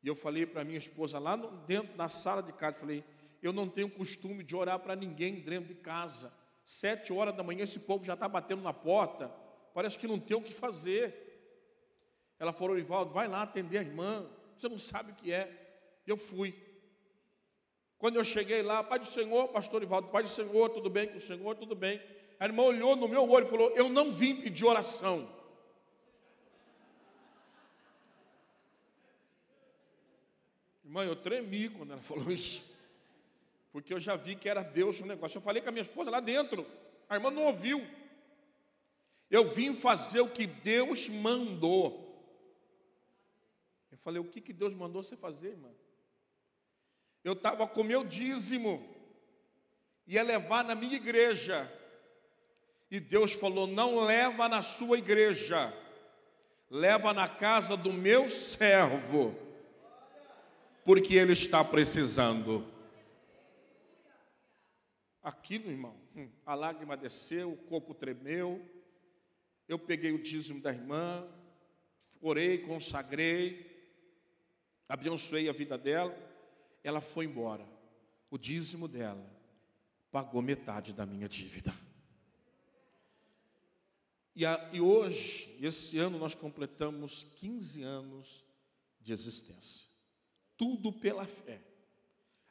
E 0.02 0.08
eu 0.08 0.14
falei 0.14 0.46
para 0.46 0.64
minha 0.64 0.78
esposa 0.78 1.18
lá 1.18 1.36
dentro 1.66 1.96
na 1.96 2.08
sala 2.08 2.42
de 2.42 2.52
casa, 2.52 2.76
falei, 2.78 3.04
eu 3.42 3.52
não 3.52 3.68
tenho 3.68 3.90
costume 3.90 4.42
de 4.42 4.54
orar 4.54 4.78
para 4.78 4.96
ninguém 4.96 5.40
dentro 5.40 5.68
de 5.68 5.74
casa. 5.74 6.32
Sete 6.64 7.12
horas 7.12 7.34
da 7.34 7.42
manhã, 7.42 7.62
esse 7.62 7.78
povo 7.78 8.04
já 8.04 8.14
está 8.14 8.28
batendo 8.28 8.62
na 8.62 8.72
porta. 8.72 9.28
Parece 9.72 9.98
que 9.98 10.06
não 10.06 10.18
tem 10.18 10.36
o 10.36 10.42
que 10.42 10.52
fazer. 10.52 11.28
Ela 12.38 12.52
falou, 12.52 12.78
Ivaldo, 12.78 13.12
vai 13.12 13.26
lá 13.28 13.42
atender 13.42 13.78
a 13.78 13.82
irmã. 13.82 14.28
Você 14.56 14.68
não 14.68 14.78
sabe 14.78 15.12
o 15.12 15.14
que 15.14 15.32
é. 15.32 15.76
Eu 16.06 16.16
fui. 16.16 16.54
Quando 17.96 18.16
eu 18.16 18.24
cheguei 18.24 18.62
lá, 18.62 18.82
Pai 18.82 18.98
do 18.98 19.06
Senhor, 19.06 19.48
pastor 19.48 19.82
Ivaldo, 19.82 20.08
Pai 20.08 20.22
do 20.22 20.28
Senhor, 20.28 20.70
tudo 20.70 20.88
bem 20.88 21.08
com 21.08 21.16
o 21.16 21.20
Senhor, 21.20 21.54
tudo 21.56 21.74
bem. 21.74 22.00
A 22.38 22.46
irmã 22.46 22.62
olhou 22.62 22.94
no 22.94 23.08
meu 23.08 23.28
olho 23.28 23.46
e 23.46 23.50
falou: 23.50 23.70
Eu 23.70 23.88
não 23.88 24.12
vim 24.12 24.40
pedir 24.40 24.64
oração. 24.64 25.28
Irmã, 30.88 31.04
eu 31.04 31.14
tremi 31.14 31.68
quando 31.68 31.92
ela 31.92 32.00
falou 32.02 32.32
isso. 32.32 32.64
Porque 33.70 33.92
eu 33.92 34.00
já 34.00 34.16
vi 34.16 34.34
que 34.34 34.48
era 34.48 34.62
Deus 34.62 34.98
o 35.00 35.06
negócio. 35.06 35.36
Eu 35.36 35.42
falei 35.42 35.60
com 35.60 35.68
a 35.68 35.72
minha 35.72 35.82
esposa 35.82 36.10
lá 36.10 36.18
dentro. 36.18 36.66
A 37.06 37.14
irmã 37.14 37.30
não 37.30 37.44
ouviu. 37.44 37.86
Eu 39.30 39.46
vim 39.46 39.74
fazer 39.74 40.22
o 40.22 40.30
que 40.30 40.46
Deus 40.46 41.06
mandou. 41.06 42.08
Eu 43.92 43.98
falei, 43.98 44.18
o 44.18 44.24
que, 44.24 44.40
que 44.40 44.52
Deus 44.54 44.72
mandou 44.72 45.02
você 45.02 45.14
fazer, 45.14 45.48
irmã? 45.48 45.68
Eu 47.22 47.34
estava 47.34 47.66
com 47.66 47.82
meu 47.82 48.02
dízimo, 48.02 48.82
ia 50.06 50.22
levar 50.22 50.64
na 50.64 50.74
minha 50.74 50.96
igreja. 50.96 51.70
E 52.90 52.98
Deus 52.98 53.34
falou: 53.34 53.66
não 53.66 54.00
leva 54.06 54.48
na 54.48 54.62
sua 54.62 54.96
igreja, 54.96 55.70
leva 56.70 57.12
na 57.12 57.28
casa 57.28 57.76
do 57.76 57.92
meu 57.92 58.26
servo, 58.26 59.47
porque 60.88 61.16
ele 61.16 61.34
está 61.34 61.62
precisando. 61.62 62.66
Aquilo, 65.22 65.70
irmão, 65.70 65.94
hum, 66.16 66.30
a 66.46 66.54
lágrima 66.54 66.96
desceu, 66.96 67.52
o 67.52 67.56
corpo 67.58 67.92
tremeu. 67.92 68.66
Eu 69.68 69.78
peguei 69.78 70.12
o 70.12 70.22
dízimo 70.22 70.62
da 70.62 70.72
irmã, 70.72 71.28
orei, 72.22 72.56
consagrei, 72.56 73.86
abençoei 74.88 75.50
a 75.50 75.52
vida 75.52 75.76
dela. 75.76 76.16
Ela 76.82 77.02
foi 77.02 77.26
embora. 77.26 77.68
O 78.30 78.38
dízimo 78.38 78.88
dela 78.88 79.30
pagou 80.10 80.40
metade 80.40 80.94
da 80.94 81.04
minha 81.04 81.28
dívida. 81.28 81.74
E, 84.34 84.46
a, 84.46 84.70
e 84.72 84.80
hoje, 84.80 85.54
esse 85.60 85.98
ano, 85.98 86.18
nós 86.18 86.34
completamos 86.34 87.24
15 87.36 87.82
anos 87.82 88.42
de 89.02 89.12
existência. 89.12 89.97
Tudo 90.58 90.92
pela 90.92 91.24
fé. 91.24 91.58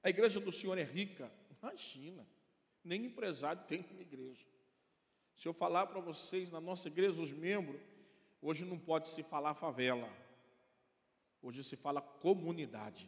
A 0.01 0.09
igreja 0.09 0.39
do 0.39 0.51
Senhor 0.51 0.75
é 0.79 0.83
rica? 0.83 1.31
Imagina, 1.61 2.25
nem 2.83 3.05
empresário 3.05 3.61
tem 3.67 3.85
uma 3.91 4.01
igreja. 4.01 4.43
Se 5.35 5.47
eu 5.47 5.53
falar 5.53 5.85
para 5.85 5.99
vocês, 5.99 6.49
na 6.49 6.59
nossa 6.59 6.87
igreja, 6.87 7.21
os 7.21 7.31
membros, 7.31 7.79
hoje 8.41 8.65
não 8.65 8.79
pode 8.79 9.09
se 9.09 9.21
falar 9.21 9.53
favela, 9.53 10.11
hoje 11.39 11.63
se 11.63 11.75
fala 11.75 12.01
comunidade. 12.01 13.07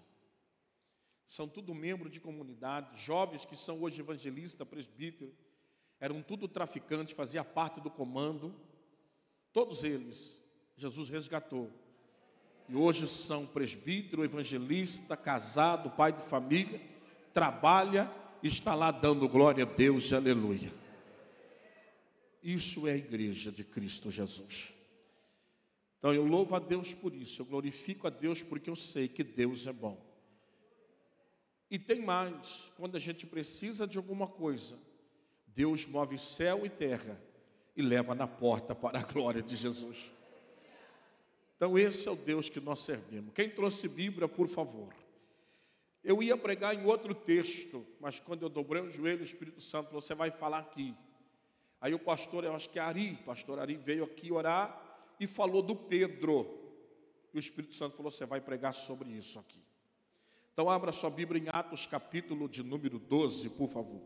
São 1.28 1.48
tudo 1.48 1.74
membro 1.74 2.08
de 2.10 2.20
comunidade, 2.20 3.02
jovens 3.04 3.44
que 3.44 3.56
são 3.56 3.82
hoje 3.82 4.02
evangelistas, 4.02 4.68
presbítero, 4.68 5.36
eram 6.00 6.22
tudo 6.22 6.48
traficantes, 6.48 7.16
fazia 7.16 7.44
parte 7.44 7.82
do 7.82 7.90
comando, 7.90 8.56
Todos 9.52 9.84
eles, 9.84 10.38
Jesus 10.76 11.10
resgatou. 11.10 11.72
E 12.70 12.76
hoje 12.76 13.08
são 13.08 13.48
presbítero, 13.48 14.24
evangelista, 14.24 15.18
casado, 15.18 15.90
pai 15.90 16.14
de 16.14 16.22
família, 16.22 16.80
trabalha 17.34 18.12
e 18.44 18.48
está 18.48 18.76
lá 18.76 18.92
dando 18.92 19.28
glória 19.28 19.64
a 19.64 19.68
Deus, 19.68 20.14
aleluia. 20.14 20.72
Isso 22.44 22.88
é 22.88 22.92
a 22.92 22.98
igreja 22.98 23.52
de 23.52 23.64
Cristo 23.64 24.12
Jesus. 24.12 24.72
Então 25.98 26.14
eu 26.14 26.24
louvo 26.24 26.56
a 26.56 26.60
Deus 26.60 26.94
por 26.94 27.16
isso, 27.16 27.42
eu 27.42 27.46
glorifico 27.48 28.06
a 28.06 28.12
Deus 28.12 28.44
porque 28.44 28.70
eu 28.70 28.76
sei 28.76 29.08
que 29.08 29.24
Deus 29.24 29.66
é 29.66 29.74
bom. 29.74 30.00
E 31.72 31.80
tem 31.80 32.02
mais, 32.02 32.72
quando 32.78 32.96
a 32.96 33.00
gente 33.00 33.26
precisa 33.26 33.88
de 33.88 33.98
alguma 33.98 34.28
coisa, 34.28 34.78
Deus 35.48 35.88
move 35.88 36.20
céu 36.20 36.68
e 36.68 36.70
terra 36.70 37.20
e 37.76 37.82
leva 37.82 38.14
na 38.14 38.28
porta 38.28 38.76
para 38.76 39.00
a 39.00 39.04
glória 39.04 39.42
de 39.42 39.56
Jesus. 39.56 40.19
Então, 41.60 41.78
esse 41.78 42.08
é 42.08 42.12
o 42.12 42.16
Deus 42.16 42.48
que 42.48 42.62
nós 42.62 42.80
servimos. 42.80 43.34
Quem 43.34 43.50
trouxe 43.50 43.86
Bíblia, 43.90 44.30
por 44.30 44.48
favor. 44.48 44.96
Eu 46.02 46.24
ia 46.24 46.38
pregar 46.38 46.74
em 46.74 46.86
outro 46.86 47.14
texto, 47.14 47.86
mas 48.00 48.18
quando 48.18 48.44
eu 48.44 48.48
dobrei 48.48 48.82
o 48.82 48.90
joelho, 48.90 49.20
o 49.20 49.26
Espírito 49.26 49.60
Santo 49.60 49.88
falou: 49.88 50.02
Você 50.02 50.16
vai 50.16 50.32
falar 50.32 50.60
aqui. 50.60 50.96
Aí 51.82 51.94
o 51.94 52.00
pastor, 52.00 52.46
eu 52.46 52.56
acho 52.56 52.70
que 52.70 52.80
é 52.80 52.82
Ari, 52.82 53.20
pastor 53.26 53.60
Ari 53.60 53.76
veio 53.76 54.06
aqui 54.06 54.32
orar 54.32 55.04
e 55.20 55.28
falou 55.28 55.62
do 55.62 55.76
Pedro. 55.76 56.48
E 57.34 57.38
o 57.38 57.40
Espírito 57.40 57.76
Santo 57.76 57.98
falou: 57.98 58.10
Você 58.10 58.26
vai 58.26 58.40
pregar 58.40 58.74
sobre 58.74 59.10
isso 59.10 59.38
aqui. 59.38 59.62
Então, 60.54 60.70
abra 60.70 60.94
sua 60.94 61.10
Bíblia 61.10 61.44
em 61.44 61.50
Atos, 61.52 61.86
capítulo 61.86 62.48
de 62.48 62.64
número 62.64 62.98
12, 62.98 63.50
por 63.50 63.68
favor 63.68 64.00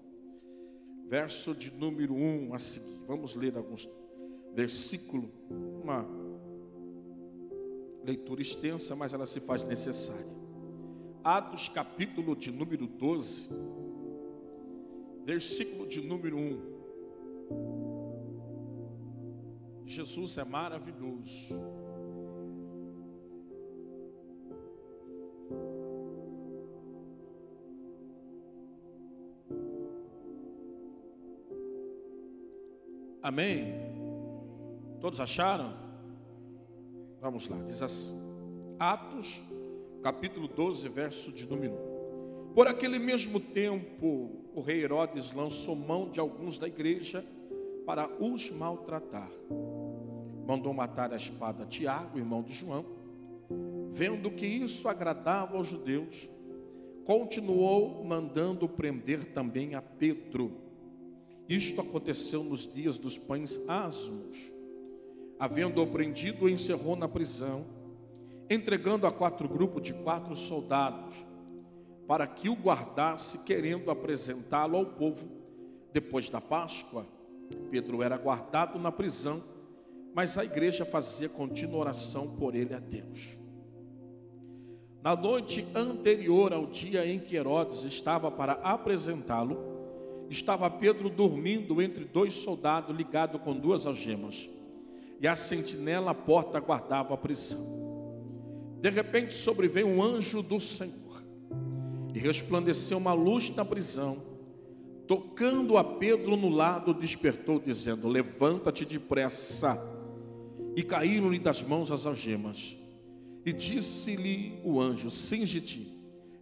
verso 1.14 1.54
de 1.54 1.70
número 1.70 2.16
1 2.16 2.56
a 2.56 2.58
seguir. 2.58 3.00
Vamos 3.06 3.36
ler 3.36 3.56
alguns 3.56 3.88
versículos, 4.56 5.30
uma 5.84 6.04
leitura 8.04 8.42
extensa, 8.42 8.96
mas 8.96 9.14
ela 9.14 9.26
se 9.26 9.40
faz 9.40 9.64
necessária. 9.64 10.28
Atos, 11.24 11.70
capítulo 11.70 12.36
de 12.36 12.52
número 12.52 12.86
12, 12.86 13.50
versículo 15.24 15.88
de 15.88 16.02
número 16.02 16.38
1. 16.38 16.74
Jesus 19.86 20.38
é 20.38 20.44
maravilhoso. 20.44 21.54
Amém? 33.22 33.74
Todos 35.00 35.22
acharam? 35.22 35.83
Vamos 37.24 37.48
lá, 37.48 37.58
diz 37.66 37.82
assim: 37.82 38.14
Atos, 38.78 39.42
capítulo 40.02 40.46
12, 40.46 40.90
verso 40.90 41.32
de 41.32 41.48
número 41.48 41.74
1. 42.52 42.54
Por 42.54 42.68
aquele 42.68 43.00
mesmo 43.00 43.40
tempo, 43.40 44.44
o 44.54 44.60
rei 44.60 44.84
Herodes 44.84 45.32
lançou 45.32 45.74
mão 45.74 46.10
de 46.10 46.20
alguns 46.20 46.60
da 46.60 46.68
igreja 46.68 47.26
para 47.86 48.10
os 48.22 48.52
maltratar. 48.52 49.32
Mandou 50.46 50.74
matar 50.74 51.14
a 51.14 51.16
espada 51.16 51.66
Tiago, 51.66 52.18
irmão 52.18 52.44
de 52.44 52.52
João. 52.52 52.86
Vendo 53.94 54.30
que 54.30 54.46
isso 54.46 54.90
agradava 54.90 55.56
aos 55.56 55.68
judeus, 55.68 56.30
continuou 57.06 58.04
mandando 58.04 58.68
prender 58.68 59.32
também 59.32 59.76
a 59.76 59.82
Pedro 59.82 60.62
isto 61.48 61.82
aconteceu 61.82 62.44
nos 62.44 62.72
dias 62.72 62.98
dos 62.98 63.18
pães 63.18 63.60
asmos. 63.68 64.53
Havendo-o 65.44 65.86
prendido, 65.86 66.46
o 66.46 66.50
encerrou 66.50 66.96
na 66.96 67.06
prisão, 67.06 67.66
entregando 68.50 69.06
a 69.06 69.12
quatro 69.12 69.46
grupos 69.46 69.84
de 69.84 69.94
quatro 69.94 70.38
soldados, 70.38 71.14
para 72.08 72.26
que 72.26 72.48
o 72.48 72.54
guardasse, 72.54 73.40
querendo 73.40 73.92
apresentá-lo 73.92 74.78
ao 74.78 74.86
povo 74.86 75.30
Depois 75.92 76.30
da 76.30 76.40
Páscoa, 76.40 77.06
Pedro 77.70 78.02
era 78.02 78.16
guardado 78.16 78.80
na 78.80 78.90
prisão, 78.90 79.44
mas 80.16 80.38
a 80.38 80.46
igreja 80.46 80.86
fazia 80.86 81.28
contínua 81.28 81.78
oração 81.78 82.26
por 82.38 82.56
ele 82.56 82.74
a 82.74 82.80
Deus. 82.80 83.38
Na 85.02 85.14
noite 85.14 85.68
anterior 85.76 86.54
ao 86.54 86.68
dia 86.68 87.06
em 87.06 87.20
que 87.20 87.36
Herodes 87.36 87.84
estava 87.84 88.32
para 88.32 88.54
apresentá-lo, 88.54 89.58
estava 90.30 90.70
Pedro 90.70 91.10
dormindo 91.10 91.82
entre 91.82 92.06
dois 92.06 92.32
soldados 92.32 92.96
ligado 92.96 93.38
com 93.40 93.54
duas 93.54 93.86
algemas, 93.86 94.50
e 95.20 95.28
a 95.28 95.36
sentinela 95.36 96.12
à 96.12 96.16
porta 96.16 96.60
guardava 96.60 97.14
a 97.14 97.18
prisão. 97.18 97.74
De 98.82 98.90
repente 98.90 99.34
sobreveio 99.34 99.88
um 99.88 100.04
anjo 100.04 100.42
do 100.42 100.60
Senhor, 100.60 101.24
e 102.14 102.20
resplandeceu 102.20 102.98
uma 102.98 103.14
luz 103.14 103.50
na 103.56 103.64
prisão, 103.64 104.22
tocando 105.08 105.78
a 105.78 105.84
Pedro 105.84 106.36
no 106.36 106.50
lado, 106.50 106.94
despertou, 106.94 107.60
dizendo: 107.60 108.08
Levanta-te 108.08 108.86
depressa. 108.86 109.80
E 110.76 110.82
caíram-lhe 110.82 111.40
das 111.40 111.62
mãos 111.62 111.92
as 111.92 112.06
algemas. 112.06 112.76
E 113.46 113.54
disse-lhe 113.54 114.60
o 114.64 114.82
anjo: 114.82 115.10
Singe-te, 115.12 115.88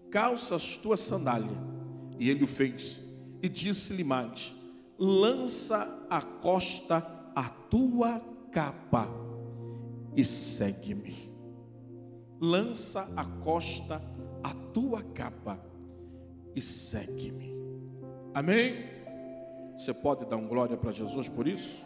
calça 0.10 0.56
as 0.56 0.78
tuas 0.78 1.00
sandálias. 1.00 1.58
E 2.20 2.30
ele 2.30 2.44
o 2.44 2.48
fez. 2.48 3.00
E 3.42 3.50
disse-lhe 3.50 4.04
mais: 4.04 4.56
Lança 4.98 6.06
a 6.10 6.22
costa 6.22 6.98
a 7.36 7.50
tua 7.50 8.22
capa 8.52 9.08
e 10.16 10.24
segue-me. 10.26 11.32
Lança 12.40 13.10
a 13.16 13.26
costa 13.26 14.02
a 14.44 14.54
tua 14.74 15.02
capa 15.04 15.60
e 16.56 16.62
segue-me. 16.62 17.56
Amém? 18.34 18.86
Você 19.78 19.94
pode 19.94 20.26
dar 20.26 20.38
um 20.38 20.48
glória 20.48 20.78
para 20.78 20.92
Jesus 20.92 21.30
por 21.30 21.48
isso? 21.48 21.84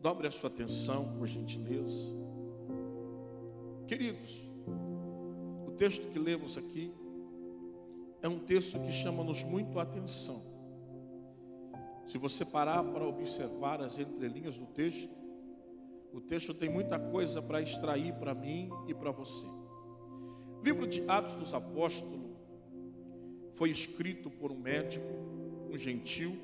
Dobre 0.00 0.26
a 0.26 0.30
sua 0.30 0.50
atenção, 0.50 1.14
por 1.16 1.26
gentileza. 1.26 2.12
Queridos, 3.86 4.48
o 5.66 5.70
texto 5.72 6.08
que 6.08 6.18
lemos 6.18 6.58
aqui 6.58 6.92
é 8.20 8.28
um 8.28 8.38
texto 8.38 8.80
que 8.80 8.90
chama-nos 8.90 9.44
muito 9.44 9.78
a 9.78 9.82
atenção. 9.82 10.51
Se 12.06 12.18
você 12.18 12.44
parar 12.44 12.82
para 12.84 13.06
observar 13.06 13.80
as 13.80 13.98
entrelinhas 13.98 14.58
do 14.58 14.66
texto, 14.66 15.10
o 16.12 16.20
texto 16.20 16.52
tem 16.52 16.68
muita 16.68 16.98
coisa 16.98 17.40
para 17.40 17.62
extrair 17.62 18.12
para 18.14 18.34
mim 18.34 18.70
e 18.86 18.94
para 18.94 19.10
você. 19.10 19.46
O 19.46 20.62
livro 20.62 20.86
de 20.86 21.02
Atos 21.08 21.34
dos 21.36 21.54
Apóstolos 21.54 22.20
foi 23.54 23.70
escrito 23.70 24.30
por 24.30 24.52
um 24.52 24.58
médico, 24.58 25.06
um 25.70 25.78
gentil, 25.78 26.36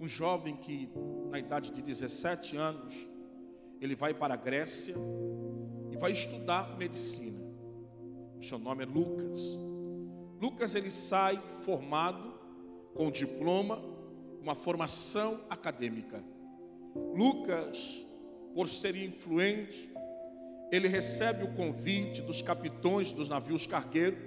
um 0.00 0.06
jovem 0.06 0.56
que, 0.56 0.88
na 1.30 1.38
idade 1.38 1.72
de 1.72 1.82
17 1.82 2.56
anos, 2.56 2.94
ele 3.80 3.94
vai 3.94 4.14
para 4.14 4.34
a 4.34 4.36
Grécia 4.36 4.94
e 5.90 5.96
vai 5.96 6.12
estudar 6.12 6.76
medicina. 6.76 7.38
O 8.38 8.42
seu 8.42 8.58
nome 8.58 8.84
é 8.84 8.86
Lucas. 8.86 9.58
Lucas 10.40 10.74
ele 10.74 10.90
sai 10.90 11.42
formado 11.60 12.38
com 12.94 13.10
diploma, 13.10 13.82
uma 14.48 14.54
formação 14.54 15.42
acadêmica. 15.50 16.24
Lucas, 17.14 18.02
por 18.54 18.66
ser 18.66 18.96
influente, 18.96 19.90
ele 20.72 20.88
recebe 20.88 21.44
o 21.44 21.52
convite 21.52 22.22
dos 22.22 22.40
capitões 22.40 23.12
dos 23.12 23.28
navios 23.28 23.66
cargueiros 23.66 24.18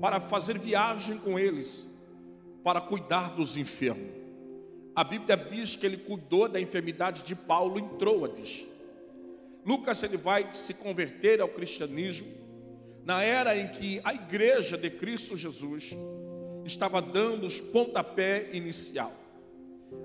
para 0.00 0.18
fazer 0.18 0.58
viagem 0.58 1.18
com 1.18 1.38
eles, 1.38 1.86
para 2.62 2.80
cuidar 2.80 3.34
dos 3.34 3.58
enfermos. 3.58 4.14
A 4.96 5.04
Bíblia 5.04 5.36
diz 5.36 5.76
que 5.76 5.84
ele 5.84 5.98
cuidou 5.98 6.48
da 6.48 6.58
enfermidade 6.58 7.22
de 7.22 7.34
Paulo 7.34 7.78
em 7.78 7.88
Troades. 7.98 8.66
Lucas 9.62 10.02
ele 10.02 10.16
vai 10.16 10.54
se 10.54 10.72
converter 10.72 11.42
ao 11.42 11.48
cristianismo 11.48 12.32
na 13.04 13.22
era 13.22 13.54
em 13.54 13.68
que 13.68 14.00
a 14.04 14.14
igreja 14.14 14.78
de 14.78 14.88
Cristo 14.88 15.36
Jesus 15.36 15.94
estava 16.64 17.02
dando 17.02 17.44
os 17.44 17.60
pontapé 17.60 18.48
inicial. 18.54 19.23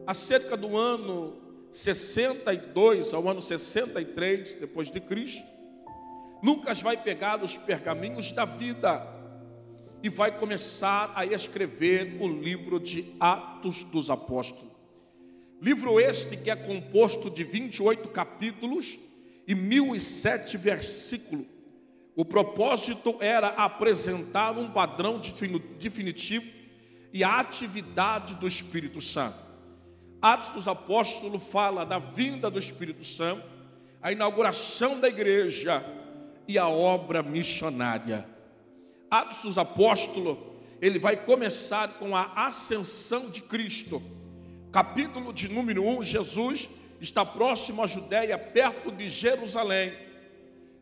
Acerca 0.06 0.58
do 0.58 0.76
ano 0.76 1.38
62 1.72 3.14
ao 3.14 3.28
ano 3.30 3.42
63 3.42 4.56
depois 4.56 4.90
de 4.90 5.00
Cristo, 5.00 5.48
Lucas 6.42 6.82
vai 6.82 6.98
pegar 6.98 7.44
os 7.44 7.58
pergaminhos 7.58 8.32
da 8.32 8.46
vida 8.46 9.06
e 10.02 10.10
vai 10.10 10.38
começar 10.38 11.12
a 11.14 11.26
escrever 11.26 12.18
o 12.22 12.28
livro 12.28 12.80
de 12.80 13.14
Atos 13.20 13.84
dos 13.84 14.10
Apóstolos. 14.10 14.74
Livro 15.62 16.00
este 16.00 16.38
que 16.38 16.50
é 16.50 16.56
composto 16.56 17.30
de 17.30 17.44
28 17.44 18.08
capítulos 18.10 18.98
e 19.46 19.54
1007 19.54 20.58
versículos. 20.58 21.46
O 22.16 22.24
propósito 22.24 23.18
era 23.20 23.50
apresentar 23.50 24.58
um 24.58 24.72
padrão 24.72 25.22
definitivo 25.80 26.46
e 27.12 27.24
a 27.24 27.40
atividade 27.40 28.36
do 28.36 28.48
Espírito 28.48 29.02
Santo. 29.02 29.49
Atos 30.22 30.50
dos 30.52 30.68
Apóstolos 30.68 31.44
fala 31.44 31.86
da 31.86 32.00
vinda 32.00 32.50
do 32.50 32.60
Espírito 32.60 33.04
Santo, 33.06 33.44
a 34.02 34.12
inauguração 34.12 35.00
da 35.00 35.08
igreja 35.08 35.84
e 36.48 36.58
a 36.58 36.68
obra 36.68 37.24
missionária. 37.24 38.28
Atos 39.10 39.42
dos 39.44 39.58
Apóstolos, 39.58 40.38
ele 40.82 41.00
vai 41.00 41.16
começar 41.18 42.00
com 42.00 42.16
a 42.16 42.32
ascensão 42.36 43.30
de 43.30 43.42
Cristo 43.42 44.02
capítulo 44.72 45.34
de 45.34 45.50
número 45.50 45.84
1, 45.84 46.04
Jesus 46.04 46.70
está 47.02 47.26
próximo 47.26 47.84
à 47.84 47.88
Judéia, 47.88 48.38
perto 48.38 48.92
de 48.92 49.08
Jerusalém. 49.10 49.94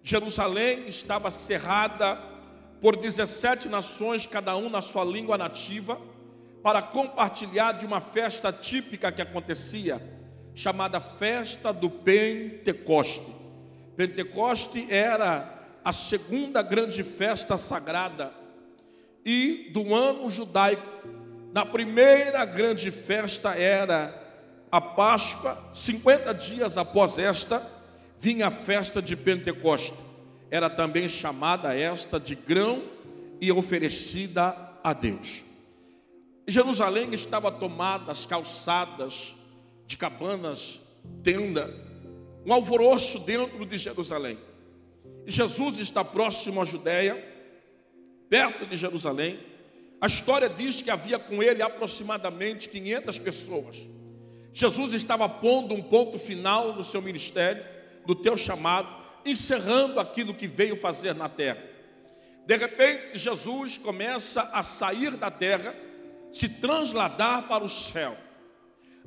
Jerusalém 0.04 0.88
estava 0.88 1.32
cerrada 1.32 2.18
por 2.82 2.96
17 2.98 3.70
nações, 3.70 4.26
cada 4.26 4.56
um 4.58 4.70
na 4.70 4.82
sua 4.82 5.06
língua 5.06 5.38
nativa, 5.38 6.00
para 6.62 6.82
compartilhar 6.82 7.74
de 7.74 7.86
uma 7.86 8.02
festa 8.02 8.52
típica 8.52 9.12
que 9.12 9.22
acontecia, 9.22 10.02
chamada 10.54 11.00
Festa 11.00 11.72
do 11.72 11.90
Pentecoste. 11.90 13.22
Pentecoste 13.96 14.88
era 14.90 15.80
a 15.84 15.94
segunda 15.94 16.62
grande 16.62 17.04
festa 17.04 17.58
sagrada 17.58 18.32
e 19.26 19.70
do 19.74 19.94
ano 19.94 20.30
judaico 20.30 20.98
na 21.58 21.66
primeira 21.66 22.46
grande 22.46 22.92
festa 22.92 23.56
era 23.56 24.14
a 24.72 24.80
Páscoa, 24.80 25.58
50 25.74 26.34
dias 26.34 26.78
após 26.78 27.18
esta, 27.18 27.68
vinha 28.20 28.46
a 28.46 28.52
festa 28.52 29.02
de 29.02 29.16
Pentecostes. 29.16 29.98
Era 30.52 30.70
também 30.70 31.10
chamada 31.10 31.76
esta 31.76 32.20
de 32.20 32.36
grão 32.36 32.84
e 33.42 33.52
oferecida 33.52 34.56
a 34.84 34.94
Deus. 34.94 35.44
Jerusalém 36.48 37.14
estava 37.14 37.52
tomada, 37.52 38.12
as 38.12 38.26
calçadas 38.26 39.36
de 39.86 39.98
cabanas, 39.98 40.80
tenda, 41.24 41.74
um 42.46 42.54
alvoroço 42.54 43.20
dentro 43.20 43.66
de 43.66 43.78
Jerusalém. 43.78 44.38
E 45.26 45.32
Jesus 45.32 45.80
está 45.80 46.04
próximo 46.06 46.62
à 46.62 46.66
Judéia, 46.66 47.22
perto 48.30 48.66
de 48.66 48.78
Jerusalém, 48.78 49.40
a 50.00 50.08
história 50.08 50.48
diz 50.48 50.82
que 50.82 50.92
havia 50.92 51.18
com 51.18 51.42
ele 51.42 51.62
aproximadamente 51.62 52.70
500 52.70 53.20
pessoas. 53.20 53.88
Jesus 54.54 54.94
estava 54.94 55.28
pondo 55.28 55.74
um 55.74 55.82
ponto 55.82 56.18
final 56.20 56.74
no 56.74 56.84
seu 56.84 57.02
ministério, 57.02 57.66
no 58.06 58.16
teu 58.16 58.38
chamado, 58.38 58.88
encerrando 59.26 60.00
aquilo 60.00 60.34
que 60.34 60.48
veio 60.48 60.76
fazer 60.76 61.14
na 61.14 61.28
terra. 61.28 61.64
De 62.46 62.56
repente, 62.56 63.18
Jesus 63.18 63.78
começa 63.78 64.42
a 64.54 64.64
sair 64.64 65.18
da 65.18 65.30
terra, 65.30 65.76
se 66.38 66.48
transladar 66.48 67.48
para 67.48 67.64
o 67.64 67.70
céu. 67.70 68.16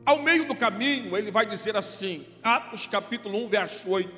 Ao 0.05 0.21
meio 0.21 0.47
do 0.47 0.57
caminho, 0.57 1.17
ele 1.17 1.31
vai 1.31 1.47
dizer 1.47 1.77
assim, 1.77 2.27
Atos 2.43 2.87
capítulo 2.87 3.45
1, 3.45 3.49
verso 3.49 3.91
8. 3.91 4.11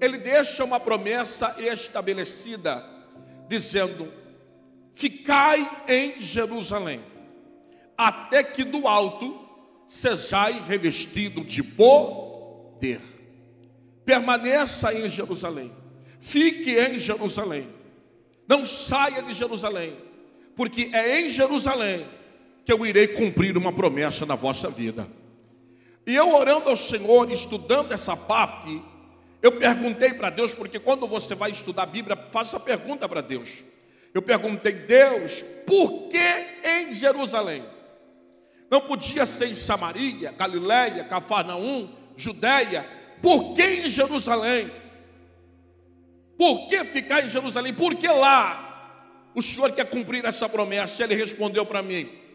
Ele 0.00 0.16
deixa 0.16 0.64
uma 0.64 0.80
promessa 0.80 1.56
estabelecida, 1.58 2.84
dizendo: 3.48 4.12
Ficai 4.94 5.68
em 5.88 6.18
Jerusalém, 6.20 7.02
até 7.96 8.42
que 8.42 8.64
do 8.64 8.86
alto 8.88 9.46
sejais 9.86 10.64
revestido 10.66 11.44
de 11.44 11.62
poder. 11.62 13.00
Permaneça 14.04 14.94
em 14.94 15.06
Jerusalém, 15.08 15.72
fique 16.20 16.78
em 16.78 16.98
Jerusalém, 16.98 17.68
não 18.46 18.64
saia 18.64 19.22
de 19.22 19.32
Jerusalém, 19.34 19.98
porque 20.54 20.90
é 20.94 21.20
em 21.20 21.28
Jerusalém 21.28 22.17
que 22.68 22.72
eu 22.74 22.84
irei 22.84 23.08
cumprir 23.08 23.56
uma 23.56 23.72
promessa 23.72 24.26
na 24.26 24.34
vossa 24.34 24.68
vida. 24.68 25.08
E 26.06 26.14
eu 26.14 26.34
orando 26.34 26.68
ao 26.68 26.76
Senhor, 26.76 27.32
estudando 27.32 27.92
essa 27.92 28.14
parte, 28.14 28.82
eu 29.40 29.52
perguntei 29.52 30.12
para 30.12 30.28
Deus, 30.28 30.52
porque 30.52 30.78
quando 30.78 31.06
você 31.06 31.34
vai 31.34 31.50
estudar 31.50 31.84
a 31.84 31.86
Bíblia, 31.86 32.14
faça 32.30 32.58
a 32.58 32.60
pergunta 32.60 33.08
para 33.08 33.22
Deus. 33.22 33.64
Eu 34.12 34.20
perguntei, 34.20 34.74
Deus, 34.74 35.42
por 35.66 36.10
que 36.10 36.18
em 36.62 36.92
Jerusalém? 36.92 37.64
Não 38.70 38.82
podia 38.82 39.24
ser 39.24 39.48
em 39.48 39.54
Samaria, 39.54 40.30
Galiléia, 40.32 41.04
Cafarnaum, 41.04 41.88
Judéia. 42.18 42.86
Por 43.22 43.54
que 43.54 43.62
em 43.62 43.88
Jerusalém? 43.88 44.70
Por 46.36 46.68
que 46.68 46.84
ficar 46.84 47.24
em 47.24 47.28
Jerusalém? 47.28 47.72
Por 47.72 47.94
que 47.94 48.08
lá? 48.08 49.30
O 49.34 49.40
Senhor 49.40 49.72
quer 49.72 49.86
cumprir 49.86 50.26
essa 50.26 50.46
promessa. 50.46 51.02
Ele 51.02 51.14
respondeu 51.14 51.64
para 51.64 51.82
mim: 51.82 52.27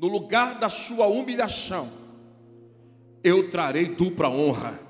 No 0.00 0.08
lugar 0.08 0.54
da 0.54 0.70
sua 0.70 1.06
humilhação, 1.08 1.92
eu 3.22 3.50
trarei 3.50 3.84
dupla 3.84 4.30
honra. 4.30 4.80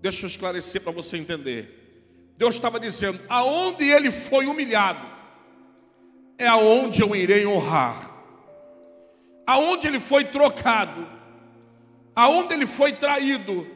Deixa 0.00 0.24
eu 0.24 0.28
esclarecer 0.28 0.80
para 0.80 0.90
você 0.90 1.18
entender. 1.18 2.32
Deus 2.38 2.54
estava 2.54 2.80
dizendo: 2.80 3.20
aonde 3.28 3.84
ele 3.84 4.10
foi 4.10 4.46
humilhado, 4.46 5.06
é 6.38 6.46
aonde 6.46 7.02
eu 7.02 7.14
irei 7.14 7.46
honrar. 7.46 8.10
Aonde 9.46 9.86
ele 9.86 10.00
foi 10.00 10.24
trocado, 10.24 11.06
aonde 12.16 12.54
ele 12.54 12.66
foi 12.66 12.94
traído, 12.94 13.66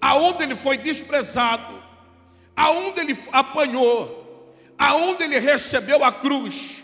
aonde 0.00 0.42
ele 0.42 0.56
foi 0.56 0.78
desprezado, 0.78 1.82
aonde 2.56 2.98
ele 2.98 3.14
apanhou, 3.30 4.56
aonde 4.78 5.22
ele 5.22 5.38
recebeu 5.38 6.02
a 6.02 6.10
cruz, 6.10 6.81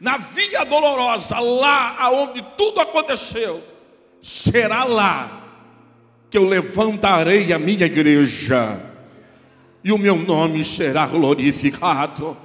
na 0.00 0.16
via 0.18 0.64
dolorosa, 0.64 1.38
lá 1.38 1.96
aonde 1.98 2.42
tudo 2.56 2.80
aconteceu, 2.80 3.62
será 4.20 4.84
lá 4.84 5.44
que 6.30 6.36
eu 6.36 6.44
levantarei 6.44 7.52
a 7.52 7.58
minha 7.58 7.86
igreja 7.86 8.80
e 9.82 9.92
o 9.92 9.98
meu 9.98 10.16
nome 10.16 10.64
será 10.64 11.06
glorificado. 11.06 12.36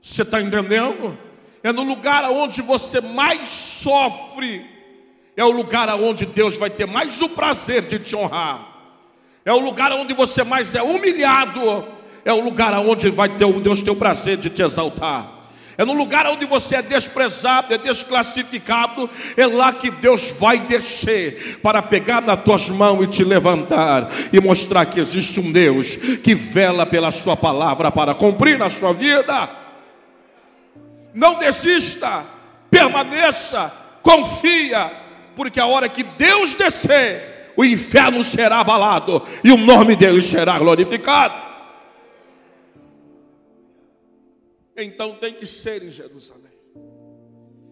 Você 0.00 0.22
está 0.22 0.40
entendendo? 0.40 1.18
É 1.62 1.72
no 1.72 1.82
lugar 1.82 2.24
onde 2.30 2.62
você 2.62 3.00
mais 3.00 3.50
sofre, 3.50 4.64
é 5.36 5.44
o 5.44 5.50
lugar 5.50 5.88
onde 6.00 6.24
Deus 6.24 6.56
vai 6.56 6.70
ter 6.70 6.86
mais 6.86 7.20
o 7.20 7.28
prazer 7.28 7.82
de 7.82 7.98
te 7.98 8.16
honrar. 8.16 8.76
É 9.44 9.52
o 9.52 9.58
lugar 9.58 9.92
onde 9.92 10.14
você 10.14 10.42
mais 10.42 10.74
é 10.74 10.82
humilhado, 10.82 11.86
é 12.24 12.32
o 12.32 12.40
lugar 12.40 12.72
onde 12.74 13.10
vai 13.10 13.28
ter 13.28 13.52
Deus 13.60 13.82
ter 13.82 13.90
o 13.90 13.96
prazer 13.96 14.36
de 14.36 14.50
te 14.50 14.62
exaltar 14.62 15.37
é 15.78 15.84
no 15.84 15.92
lugar 15.92 16.26
onde 16.26 16.44
você 16.44 16.74
é 16.74 16.82
desprezado, 16.82 17.72
é 17.72 17.78
desclassificado, 17.78 19.08
é 19.36 19.46
lá 19.46 19.72
que 19.72 19.92
Deus 19.92 20.32
vai 20.32 20.58
descer 20.58 21.60
para 21.62 21.80
pegar 21.80 22.20
nas 22.20 22.42
tuas 22.42 22.68
mãos 22.68 23.04
e 23.04 23.06
te 23.06 23.22
levantar 23.22 24.10
e 24.32 24.40
mostrar 24.40 24.86
que 24.86 24.98
existe 24.98 25.38
um 25.38 25.52
Deus 25.52 25.94
que 26.24 26.34
vela 26.34 26.84
pela 26.84 27.12
sua 27.12 27.36
palavra 27.36 27.92
para 27.92 28.12
cumprir 28.12 28.58
na 28.58 28.68
sua 28.68 28.92
vida. 28.92 29.48
Não 31.14 31.38
desista, 31.38 32.24
permaneça, 32.68 33.72
confia, 34.02 34.90
porque 35.36 35.60
a 35.60 35.66
hora 35.66 35.88
que 35.88 36.02
Deus 36.02 36.56
descer, 36.56 37.52
o 37.56 37.64
inferno 37.64 38.24
será 38.24 38.58
abalado 38.58 39.22
e 39.44 39.52
o 39.52 39.56
nome 39.56 39.94
dele 39.94 40.22
será 40.22 40.58
glorificado. 40.58 41.47
Então 44.78 45.16
tem 45.16 45.34
que 45.34 45.44
ser 45.44 45.82
em 45.82 45.90
Jerusalém. 45.90 46.52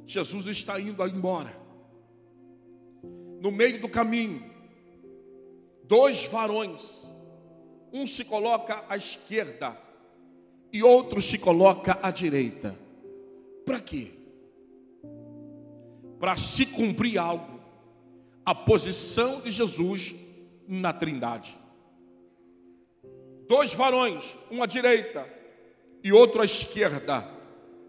Jesus 0.07 0.47
está 0.47 0.81
indo 0.81 1.07
embora. 1.07 1.57
No 3.41 3.51
meio 3.51 3.81
do 3.81 3.89
caminho, 3.89 4.51
dois 5.85 6.27
varões, 6.27 7.07
um 7.93 8.07
se 8.07 8.25
coloca 8.25 8.85
à 8.89 8.97
esquerda 8.97 9.81
e 10.73 10.83
outro 10.83 11.23
se 11.23 11.39
coloca 11.39 11.99
à 12.03 12.11
direita. 12.11 12.77
Para 13.65 13.81
quê? 13.81 14.13
Para 16.19 16.37
se 16.37 16.67
cumprir 16.67 17.19
algo, 17.19 17.61
a 18.45 18.55
posição 18.55 19.41
de 19.41 19.51
Jesus 19.51 20.15
na 20.67 20.93
Trindade. 20.93 21.57
Dois 23.49 23.73
varões, 23.73 24.37
um 24.51 24.63
à 24.63 24.67
direita 24.67 25.36
e 26.07 26.13
outro 26.13 26.41
à 26.41 26.45
esquerda, 26.45 27.29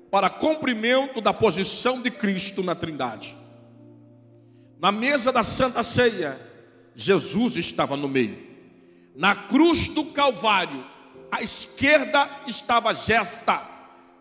para 0.09 0.27
cumprimento 0.27 1.21
da 1.21 1.31
posição 1.31 2.01
de 2.01 2.09
Cristo 2.09 2.63
na 2.63 2.73
Trindade. 2.73 3.37
Na 4.79 4.91
mesa 4.91 5.31
da 5.31 5.43
Santa 5.43 5.83
Ceia, 5.83 6.41
Jesus 6.95 7.57
estava 7.57 7.95
no 7.95 8.07
meio. 8.09 8.35
Na 9.15 9.35
cruz 9.35 9.87
do 9.89 10.05
Calvário, 10.05 10.83
à 11.31 11.43
esquerda 11.43 12.41
estava 12.47 12.91
Gesta 12.95 13.61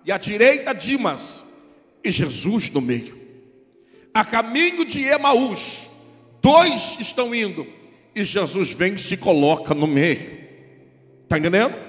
e 0.05 0.13
à 0.13 0.19
direita 0.19 0.75
Dimas, 0.75 1.43
e 2.05 2.11
Jesus 2.11 2.69
no 2.69 2.83
meio. 2.83 3.19
A 4.13 4.27
caminho 4.27 4.85
de 4.85 5.05
Emaús, 5.05 5.89
dois 6.43 6.99
estão 7.01 7.35
indo, 7.35 7.67
e 8.15 8.25
Jesus 8.25 8.75
vem 8.75 8.93
e 8.93 8.99
se 8.99 9.17
coloca 9.17 9.73
no 9.73 9.87
meio. 9.87 10.39
Está 11.23 11.39
entendendo? 11.39 11.86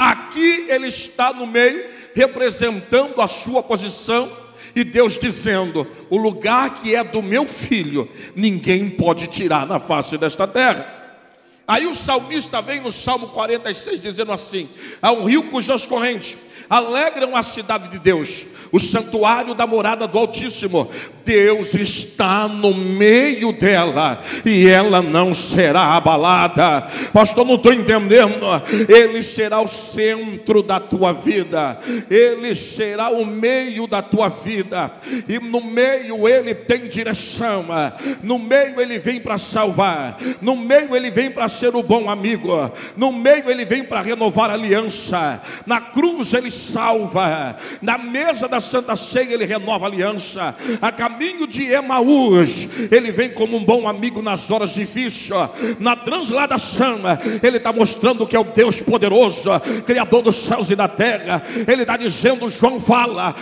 Aqui 0.00 0.64
ele 0.70 0.88
está 0.88 1.30
no 1.30 1.46
meio, 1.46 1.84
representando 2.14 3.20
a 3.20 3.28
sua 3.28 3.62
posição, 3.62 4.34
e 4.74 4.82
Deus 4.82 5.18
dizendo: 5.18 5.86
o 6.08 6.16
lugar 6.16 6.80
que 6.80 6.96
é 6.96 7.04
do 7.04 7.22
meu 7.22 7.46
filho, 7.46 8.08
ninguém 8.34 8.88
pode 8.88 9.26
tirar 9.26 9.66
na 9.66 9.78
face 9.78 10.16
desta 10.16 10.48
terra. 10.48 11.00
Aí 11.68 11.86
o 11.86 11.94
salmista 11.94 12.62
vem 12.62 12.80
no 12.80 12.90
Salmo 12.90 13.28
46 13.28 14.00
dizendo 14.00 14.32
assim: 14.32 14.70
há 15.02 15.12
um 15.12 15.26
rio 15.26 15.42
cujas 15.50 15.84
correntes 15.84 16.38
alegram 16.68 17.36
a 17.36 17.42
cidade 17.42 17.88
de 17.88 17.98
Deus, 17.98 18.46
o 18.72 18.78
santuário 18.78 19.54
da 19.54 19.66
morada 19.66 20.06
do 20.06 20.18
Altíssimo. 20.18 20.90
Deus 21.24 21.74
está 21.74 22.48
no 22.48 22.74
meio 22.74 23.52
dela 23.52 24.22
e 24.44 24.66
ela 24.66 25.00
não 25.00 25.32
será 25.32 25.94
abalada. 25.94 26.88
Pastor, 27.12 27.46
não 27.46 27.54
estou 27.54 27.72
entendendo. 27.72 28.46
Ele 28.88 29.22
será 29.22 29.60
o 29.60 29.68
centro 29.68 30.62
da 30.62 30.80
tua 30.80 31.12
vida, 31.12 31.78
ele 32.10 32.54
será 32.54 33.10
o 33.10 33.24
meio 33.24 33.86
da 33.86 34.02
tua 34.02 34.28
vida, 34.28 34.92
e 35.28 35.38
no 35.38 35.60
meio 35.60 36.26
ele 36.28 36.54
tem 36.54 36.88
direção, 36.88 37.66
no 38.22 38.38
meio 38.38 38.80
ele 38.80 38.98
vem 38.98 39.20
para 39.20 39.38
salvar, 39.38 40.18
no 40.40 40.56
meio 40.56 40.96
ele 40.96 41.10
vem 41.10 41.30
para 41.30 41.48
ser 41.48 41.74
o 41.74 41.82
bom 41.82 42.08
amigo, 42.08 42.50
no 42.96 43.12
meio 43.12 43.48
ele 43.50 43.64
vem 43.64 43.84
para 43.84 44.00
renovar 44.00 44.50
aliança, 44.50 45.42
na 45.66 45.80
cruz 45.80 46.32
ele 46.34 46.49
salva, 46.50 47.56
na 47.80 47.98
mesa 47.98 48.48
da 48.48 48.60
Santa 48.60 48.96
Ceia 48.96 49.34
ele 49.34 49.44
renova 49.44 49.86
a 49.86 49.88
aliança, 49.88 50.54
a 50.80 50.92
caminho 50.92 51.46
de 51.46 51.64
Emaús, 51.64 52.68
ele 52.90 53.12
vem 53.12 53.30
como 53.30 53.56
um 53.56 53.64
bom 53.64 53.88
amigo 53.88 54.22
nas 54.22 54.50
horas 54.50 54.70
difíceis, 54.70 55.28
na 55.78 55.96
transladação, 55.96 57.00
ele 57.42 57.56
está 57.56 57.72
mostrando 57.72 58.26
que 58.26 58.36
é 58.36 58.40
o 58.40 58.44
Deus 58.44 58.80
poderoso, 58.82 59.50
Criador 59.86 60.22
dos 60.22 60.36
céus 60.36 60.70
e 60.70 60.76
da 60.76 60.88
terra, 60.88 61.42
ele 61.66 61.82
está 61.82 61.96
dizendo, 61.96 62.48
João 62.48 62.80
fala, 62.80 63.34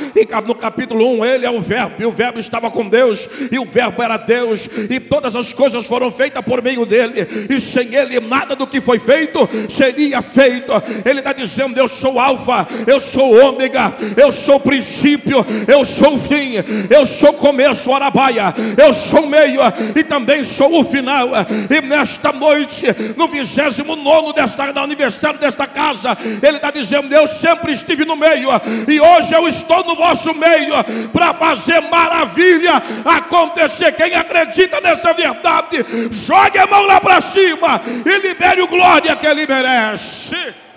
no 0.47 0.55
capítulo 0.55 1.19
1, 1.19 1.25
ele 1.25 1.47
é 1.47 1.51
o 1.51 1.61
verbo, 1.61 1.97
e 1.99 2.07
o 2.07 2.13
verbo 2.13 2.39
estava 2.39 2.71
com 2.71 2.89
Deus, 2.89 3.29
e 3.51 3.59
o 3.59 3.65
verbo 3.65 4.03
era 4.03 4.17
Deus, 4.17 4.69
e 4.91 5.01
todas 5.01 5.35
as 5.35 5.53
coisas 5.53 5.87
foram 5.87 6.11
feitas 6.11 6.45
por 6.45 6.63
meio 6.63 6.85
dele, 6.85 7.27
e 7.49 7.61
sem 7.61 7.95
ele 7.95 8.21
nada 8.21 8.55
do 8.55 8.67
que 8.67 8.81
foi 8.81 8.99
feito 8.99 9.49
seria 9.69 10.23
feito, 10.23 10.73
ele 11.05 11.21
está 11.21 11.33
dizendo, 11.33 11.79
eu 11.79 11.89
sou 11.89 12.19
alfa, 12.19 12.67
eu 12.87 12.98
sou 13.01 13.49
ômega, 13.49 13.95
eu 14.17 14.31
sou 14.31 14.61
princípio, 14.61 15.45
eu 15.67 15.85
sou 15.85 16.19
fim, 16.19 16.55
eu 16.91 17.07
sou 17.07 17.33
começo, 17.33 17.93
arabaia, 17.93 18.55
eu 18.77 18.93
sou 18.93 19.27
meio 19.27 19.61
e 19.95 20.05
também 20.05 20.45
sou 20.45 20.81
o 20.81 20.85
final. 20.85 21.29
E 21.71 21.81
nesta 21.81 22.33
noite, 22.33 22.85
no 23.17 23.29
29 23.29 24.33
desta 24.33 24.73
no 24.73 24.81
aniversário 24.81 25.39
desta 25.39 25.67
casa, 25.67 26.17
ele 26.43 26.57
está 26.57 26.71
dizendo: 26.71 27.13
Eu 27.15 27.27
sempre 27.27 27.73
estive 27.73 28.05
no 28.05 28.17
meio, 28.17 28.51
e 28.87 29.01
hoje 29.01 29.33
eu 29.33 29.47
estou 29.49 29.85
no 29.85 29.95
vosso 29.95 30.35
meio 30.35 30.75
para 31.13 31.35
fazer 31.35 31.81
maravilha 31.81 32.83
acontecer. 33.05 33.93
Quem 33.93 34.15
acredita 34.15 34.81
nessa 34.81 35.13
verdade, 35.13 35.85
jogue 36.11 36.59
a 36.59 36.67
mão 36.67 36.87
lá 36.87 37.01
para 37.01 37.21
cima 37.21 37.81
e 38.05 38.19
libere 38.19 38.61
o 38.63 38.69
glória 38.69 39.15
que 39.17 39.27
ele 39.27 39.47
merece. 39.47 40.68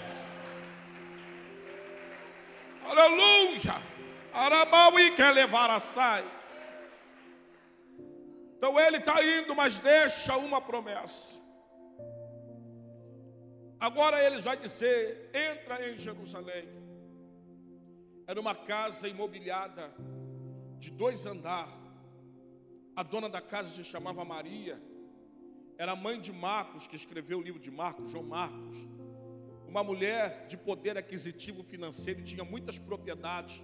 Aleluia. 2.92 3.82
Arabaui 4.34 5.12
quer 5.16 5.34
levar 5.34 5.70
a 5.70 5.80
sai. 5.80 6.26
Então 8.58 8.78
ele 8.78 8.98
está 8.98 9.24
indo, 9.24 9.56
mas 9.56 9.80
deixa 9.80 10.36
uma 10.36 10.60
promessa. 10.60 11.34
Agora 13.80 14.22
ele 14.22 14.42
vai 14.42 14.58
dizer: 14.58 15.32
entra 15.34 15.90
em 15.90 15.98
Jerusalém. 15.98 16.68
Era 18.28 18.40
uma 18.40 18.54
casa 18.54 19.08
imobiliada 19.08 19.94
de 20.78 20.92
dois 20.92 21.26
andares. 21.26 21.74
A 22.96 23.04
dona 23.04 23.30
da 23.30 23.42
casa 23.42 23.70
se 23.70 23.86
chamava 23.86 24.26
Maria. 24.26 24.82
Era 25.78 25.96
mãe 25.96 26.20
de 26.20 26.34
Marcos, 26.34 26.88
que 26.88 26.98
escreveu 26.98 27.40
o 27.40 27.42
livro 27.42 27.60
de 27.60 27.72
Marcos, 27.72 28.12
João 28.12 28.26
Marcos. 28.26 28.78
Uma 29.72 29.86
mulher 29.86 30.48
de 30.50 30.58
poder 30.58 30.98
aquisitivo 30.98 31.64
financeiro 31.64 32.20
e 32.20 32.24
tinha 32.24 32.44
muitas 32.44 32.78
propriedades. 32.78 33.64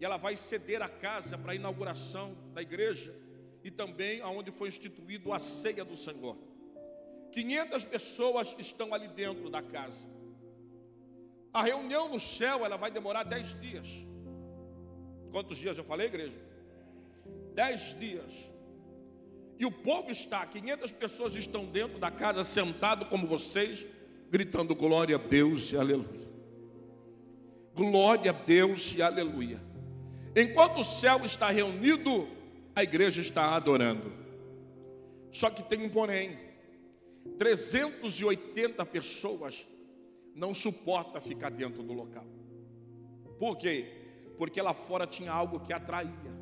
E 0.00 0.04
ela 0.04 0.16
vai 0.16 0.36
ceder 0.36 0.82
a 0.82 0.88
casa 0.88 1.38
para 1.38 1.52
a 1.52 1.54
inauguração 1.54 2.36
da 2.52 2.60
igreja 2.60 3.14
e 3.62 3.70
também 3.70 4.20
aonde 4.20 4.50
foi 4.50 4.68
instituído 4.68 5.32
a 5.32 5.38
ceia 5.38 5.84
do 5.84 5.96
Senhor. 5.96 6.36
500 7.30 7.84
pessoas 7.84 8.56
estão 8.58 8.92
ali 8.92 9.06
dentro 9.06 9.48
da 9.48 9.62
casa. 9.62 10.04
A 11.52 11.62
reunião 11.62 12.08
no 12.08 12.18
céu, 12.18 12.66
ela 12.66 12.76
vai 12.76 12.90
demorar 12.90 13.22
10 13.22 13.60
dias. 13.60 13.86
Quantos 15.30 15.58
dias 15.58 15.78
eu 15.78 15.84
falei, 15.84 16.08
igreja? 16.08 16.34
10 17.54 18.00
dias. 18.00 18.50
E 19.60 19.64
o 19.64 19.70
povo 19.70 20.10
está, 20.10 20.44
500 20.44 20.90
pessoas 20.90 21.36
estão 21.36 21.66
dentro 21.66 22.00
da 22.00 22.10
casa, 22.10 22.42
sentado 22.42 23.06
como 23.06 23.28
vocês, 23.28 23.86
gritando 24.30 24.74
glória 24.74 25.16
a 25.16 25.18
Deus 25.18 25.72
e 25.72 25.76
aleluia. 25.76 26.28
Glória 27.74 28.30
a 28.30 28.34
Deus 28.34 28.94
e 28.96 29.02
aleluia. 29.02 29.60
Enquanto 30.36 30.80
o 30.80 30.84
céu 30.84 31.24
está 31.24 31.50
reunido, 31.50 32.28
a 32.74 32.82
igreja 32.82 33.20
está 33.20 33.54
adorando. 33.54 34.12
Só 35.32 35.50
que 35.50 35.62
tem 35.62 35.84
um 35.84 35.88
porém. 35.88 36.38
380 37.38 38.84
pessoas 38.86 39.66
não 40.34 40.54
suporta 40.54 41.20
ficar 41.20 41.50
dentro 41.50 41.82
do 41.82 41.92
local. 41.92 42.26
Por 43.38 43.56
quê? 43.56 43.92
Porque 44.36 44.60
lá 44.60 44.74
fora 44.74 45.06
tinha 45.06 45.32
algo 45.32 45.60
que 45.60 45.72
atraía. 45.72 46.38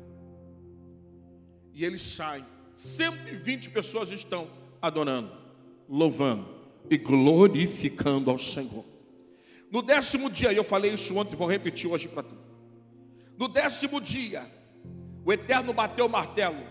E 1.73 1.85
eles 1.85 2.01
saem. 2.01 2.45
120 2.75 3.69
pessoas 3.71 4.11
estão 4.11 4.49
adorando, 4.81 5.31
louvando 5.89 6.56
e 6.89 6.97
glorificando 6.97 8.29
ao 8.29 8.39
Senhor. 8.39 8.85
No 9.69 9.81
décimo 9.81 10.29
dia, 10.29 10.53
eu 10.53 10.63
falei 10.63 10.93
isso 10.93 11.15
ontem, 11.15 11.35
vou 11.35 11.47
repetir 11.47 11.89
hoje 11.89 12.07
para 12.07 12.23
tu. 12.23 12.35
No 13.37 13.47
décimo 13.47 13.99
dia, 13.99 14.49
o 15.25 15.31
Eterno 15.31 15.73
bateu 15.73 16.05
o 16.05 16.09
martelo. 16.09 16.65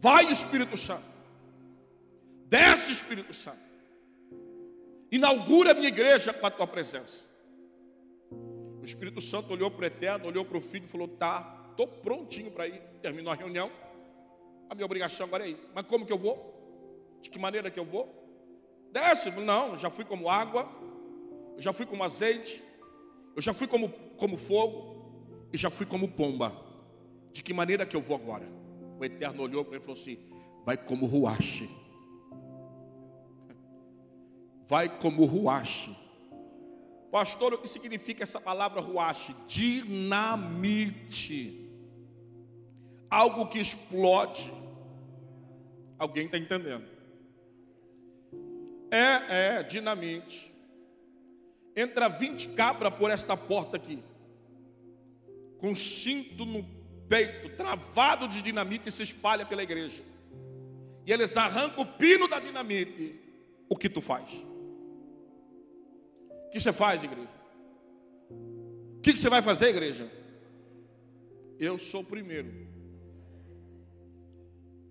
Vai, 0.00 0.30
Espírito 0.30 0.76
Santo. 0.76 1.04
Desce, 2.46 2.92
Espírito 2.92 3.32
Santo. 3.32 3.62
Inaugura 5.10 5.70
a 5.70 5.74
minha 5.74 5.88
igreja 5.88 6.32
com 6.32 6.46
a 6.46 6.50
tua 6.50 6.66
presença. 6.66 7.24
O 8.30 8.84
Espírito 8.84 9.20
Santo 9.20 9.52
olhou 9.52 9.70
para 9.70 9.84
o 9.84 9.86
Eterno, 9.86 10.26
olhou 10.26 10.44
para 10.44 10.58
o 10.58 10.60
Filho 10.60 10.84
e 10.84 10.88
falou: 10.88 11.08
Tá, 11.08 11.68
estou 11.70 11.86
prontinho 11.86 12.50
para 12.50 12.66
ir. 12.66 12.82
Terminou 13.00 13.32
a 13.32 13.36
reunião. 13.36 13.70
A 14.68 14.74
minha 14.74 14.84
obrigação 14.84 15.26
agora 15.26 15.46
é 15.46 15.50
ir. 15.50 15.58
Mas 15.74 15.86
como 15.86 16.04
que 16.04 16.12
eu 16.12 16.18
vou? 16.18 17.18
De 17.22 17.30
que 17.30 17.38
maneira 17.38 17.70
que 17.70 17.78
eu 17.78 17.84
vou? 17.84 18.23
Desce. 18.94 19.30
Não, 19.32 19.76
já 19.76 19.90
fui 19.90 20.04
como 20.04 20.30
água, 20.30 20.70
eu 21.56 21.62
já 21.62 21.72
fui 21.72 21.84
como 21.84 22.04
azeite, 22.04 22.62
eu 23.34 23.42
já 23.42 23.52
fui 23.52 23.66
como, 23.66 23.88
como 24.16 24.36
fogo 24.36 25.48
e 25.52 25.56
já 25.56 25.68
fui 25.68 25.84
como 25.84 26.06
pomba. 26.06 26.52
De 27.32 27.42
que 27.42 27.52
maneira 27.52 27.84
que 27.84 27.96
eu 27.96 28.00
vou 28.00 28.16
agora? 28.16 28.48
O 28.96 29.04
Eterno 29.04 29.42
olhou 29.42 29.64
para 29.64 29.74
ele 29.74 29.82
e 29.82 29.86
falou 29.86 30.00
assim: 30.00 30.16
Vai 30.64 30.76
como 30.76 31.06
ruache. 31.06 31.68
Vai 34.68 34.88
como 35.00 35.24
ruache. 35.24 35.92
Pastor, 37.10 37.54
o 37.54 37.58
que 37.58 37.68
significa 37.68 38.22
essa 38.22 38.40
palavra 38.40 38.80
ruache? 38.80 39.34
Dinamite. 39.48 41.68
Algo 43.10 43.48
que 43.48 43.58
explode. 43.58 44.52
Alguém 45.98 46.26
está 46.26 46.38
entendendo? 46.38 46.93
É, 48.94 49.56
é, 49.58 49.62
dinamite. 49.64 50.54
Entra 51.74 52.08
20 52.08 52.50
cabras 52.50 52.94
por 52.94 53.10
esta 53.10 53.36
porta 53.36 53.76
aqui. 53.76 54.00
Com 55.58 55.74
cinto 55.74 56.44
no 56.46 56.64
peito, 57.08 57.56
travado 57.56 58.28
de 58.28 58.40
dinamite, 58.40 58.88
e 58.88 58.92
se 58.92 59.02
espalha 59.02 59.44
pela 59.44 59.64
igreja. 59.64 60.00
E 61.04 61.12
eles 61.12 61.36
arrancam 61.36 61.82
o 61.82 61.86
pino 61.86 62.28
da 62.28 62.38
dinamite. 62.38 63.20
O 63.68 63.76
que 63.76 63.88
tu 63.88 64.00
faz? 64.00 64.30
O 66.46 66.50
que 66.52 66.60
você 66.60 66.72
faz, 66.72 67.02
igreja? 67.02 67.28
O 68.30 69.00
que 69.02 69.18
você 69.18 69.28
vai 69.28 69.42
fazer, 69.42 69.70
igreja? 69.70 70.08
Eu 71.58 71.78
sou 71.78 72.02
o 72.02 72.04
primeiro. 72.04 72.68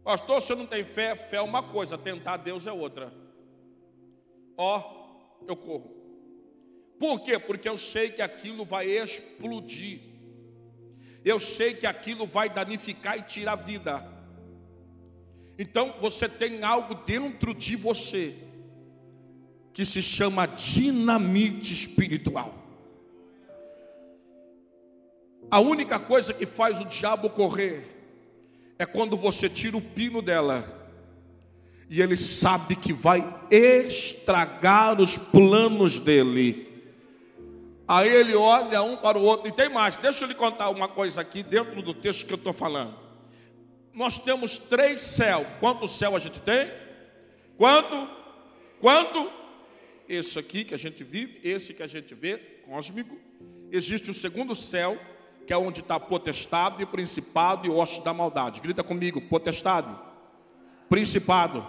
Pastor, 0.04 0.42
se 0.42 0.52
eu 0.52 0.58
não 0.58 0.66
tem 0.66 0.84
fé, 0.84 1.16
fé 1.16 1.38
é 1.38 1.42
uma 1.42 1.64
coisa, 1.64 1.98
tentar 1.98 2.36
Deus 2.36 2.68
é 2.68 2.72
outra. 2.74 3.23
Ó, 4.58 4.82
eu 5.48 5.56
corro. 5.56 5.92
Por 7.00 7.20
quê? 7.22 7.38
Porque 7.38 7.68
eu 7.68 7.78
sei 7.78 8.10
que 8.10 8.22
aquilo 8.22 8.64
vai 8.64 8.88
explodir. 8.88 10.00
Eu 11.26 11.40
sei 11.40 11.74
que 11.74 11.86
aquilo 11.86 12.26
vai 12.26 12.50
danificar 12.50 13.18
e 13.18 13.24
tirar 13.24 13.56
vida. 13.56 14.06
Então 15.58 15.96
você 16.00 16.28
tem 16.28 16.64
algo 16.64 16.96
dentro 16.96 17.54
de 17.54 17.76
você 17.76 18.36
que 19.74 19.86
se 19.86 20.02
chama 20.02 20.46
dinamite 20.46 21.74
espiritual. 21.74 22.54
A 25.50 25.60
única 25.60 26.00
coisa 26.00 26.34
que 26.34 26.46
faz 26.46 26.80
o 26.80 26.86
diabo 26.86 27.30
correr 27.30 27.88
é 28.78 28.86
quando 28.86 29.16
você 29.16 29.50
tira 29.50 29.78
o 29.78 29.82
pino 29.82 30.22
dela 30.22 30.83
e 31.90 32.02
ele 32.02 32.18
sabe 32.18 32.76
que 32.76 32.94
vai 32.94 33.24
estragar 33.52 35.00
os 35.00 35.18
planos 35.18 36.00
dele. 36.00 36.72
Aí 37.88 38.10
ele 38.10 38.36
olha 38.36 38.82
um 38.82 38.96
para 38.96 39.18
o 39.18 39.24
outro, 39.24 39.48
e 39.48 39.52
tem 39.52 39.70
mais, 39.70 39.98
deixa 39.98 40.24
eu 40.24 40.28
lhe 40.28 40.36
contar 40.36 40.70
uma 40.70 40.88
coisa 40.88 41.22
aqui 41.22 41.44
dentro 41.44 41.82
do 41.82 41.94
texto 41.94 42.26
que 42.26 42.34
eu 42.34 42.38
estou 42.38 42.54
falando. 42.54 42.96
Nós 43.94 44.18
temos 44.18 44.58
três 44.58 45.02
céus. 45.02 45.46
Quanto 45.60 45.88
céu 45.88 46.16
a 46.16 46.20
gente 46.20 46.40
tem? 46.40 46.72
Quanto? 47.58 48.10
Quanto? 48.80 49.32
Esse 50.10 50.40
aqui 50.40 50.66
que 50.66 50.74
a 50.74 50.78
gente 50.78 51.04
vive, 51.04 51.40
esse 51.44 51.74
que 51.74 51.84
a 51.84 51.88
gente 51.88 52.16
vê, 52.16 52.38
cósmico. 52.66 53.16
Existe 53.72 54.10
o 54.10 54.14
segundo 54.14 54.56
céu, 54.56 54.98
que 55.46 55.54
é 55.54 55.58
onde 55.58 55.82
está 55.82 56.00
potestade, 56.00 56.82
e 56.82 56.86
principado 56.86 57.68
e 57.68 57.70
hoste 57.70 58.02
da 58.02 58.14
maldade. 58.14 58.62
Grita 58.62 58.84
comigo, 58.84 59.22
potestade, 59.22 59.94
principado 60.94 61.66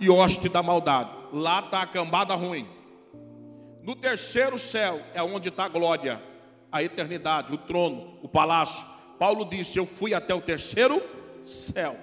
e 0.00 0.10
hoste 0.10 0.48
da 0.48 0.60
maldade. 0.60 1.10
Lá 1.32 1.60
está 1.60 1.82
a 1.82 1.86
cambada 1.86 2.34
ruim. 2.34 2.66
No 3.80 3.94
terceiro 3.94 4.58
céu 4.58 5.00
é 5.14 5.22
onde 5.22 5.50
está 5.50 5.66
a 5.66 5.68
glória, 5.68 6.20
a 6.72 6.82
eternidade, 6.82 7.54
o 7.54 7.58
trono, 7.58 8.18
o 8.24 8.28
palácio. 8.28 8.84
Paulo 9.20 9.44
disse: 9.44 9.78
Eu 9.78 9.86
fui 9.86 10.14
até 10.14 10.34
o 10.34 10.40
terceiro 10.40 11.00
céu. 11.44 11.96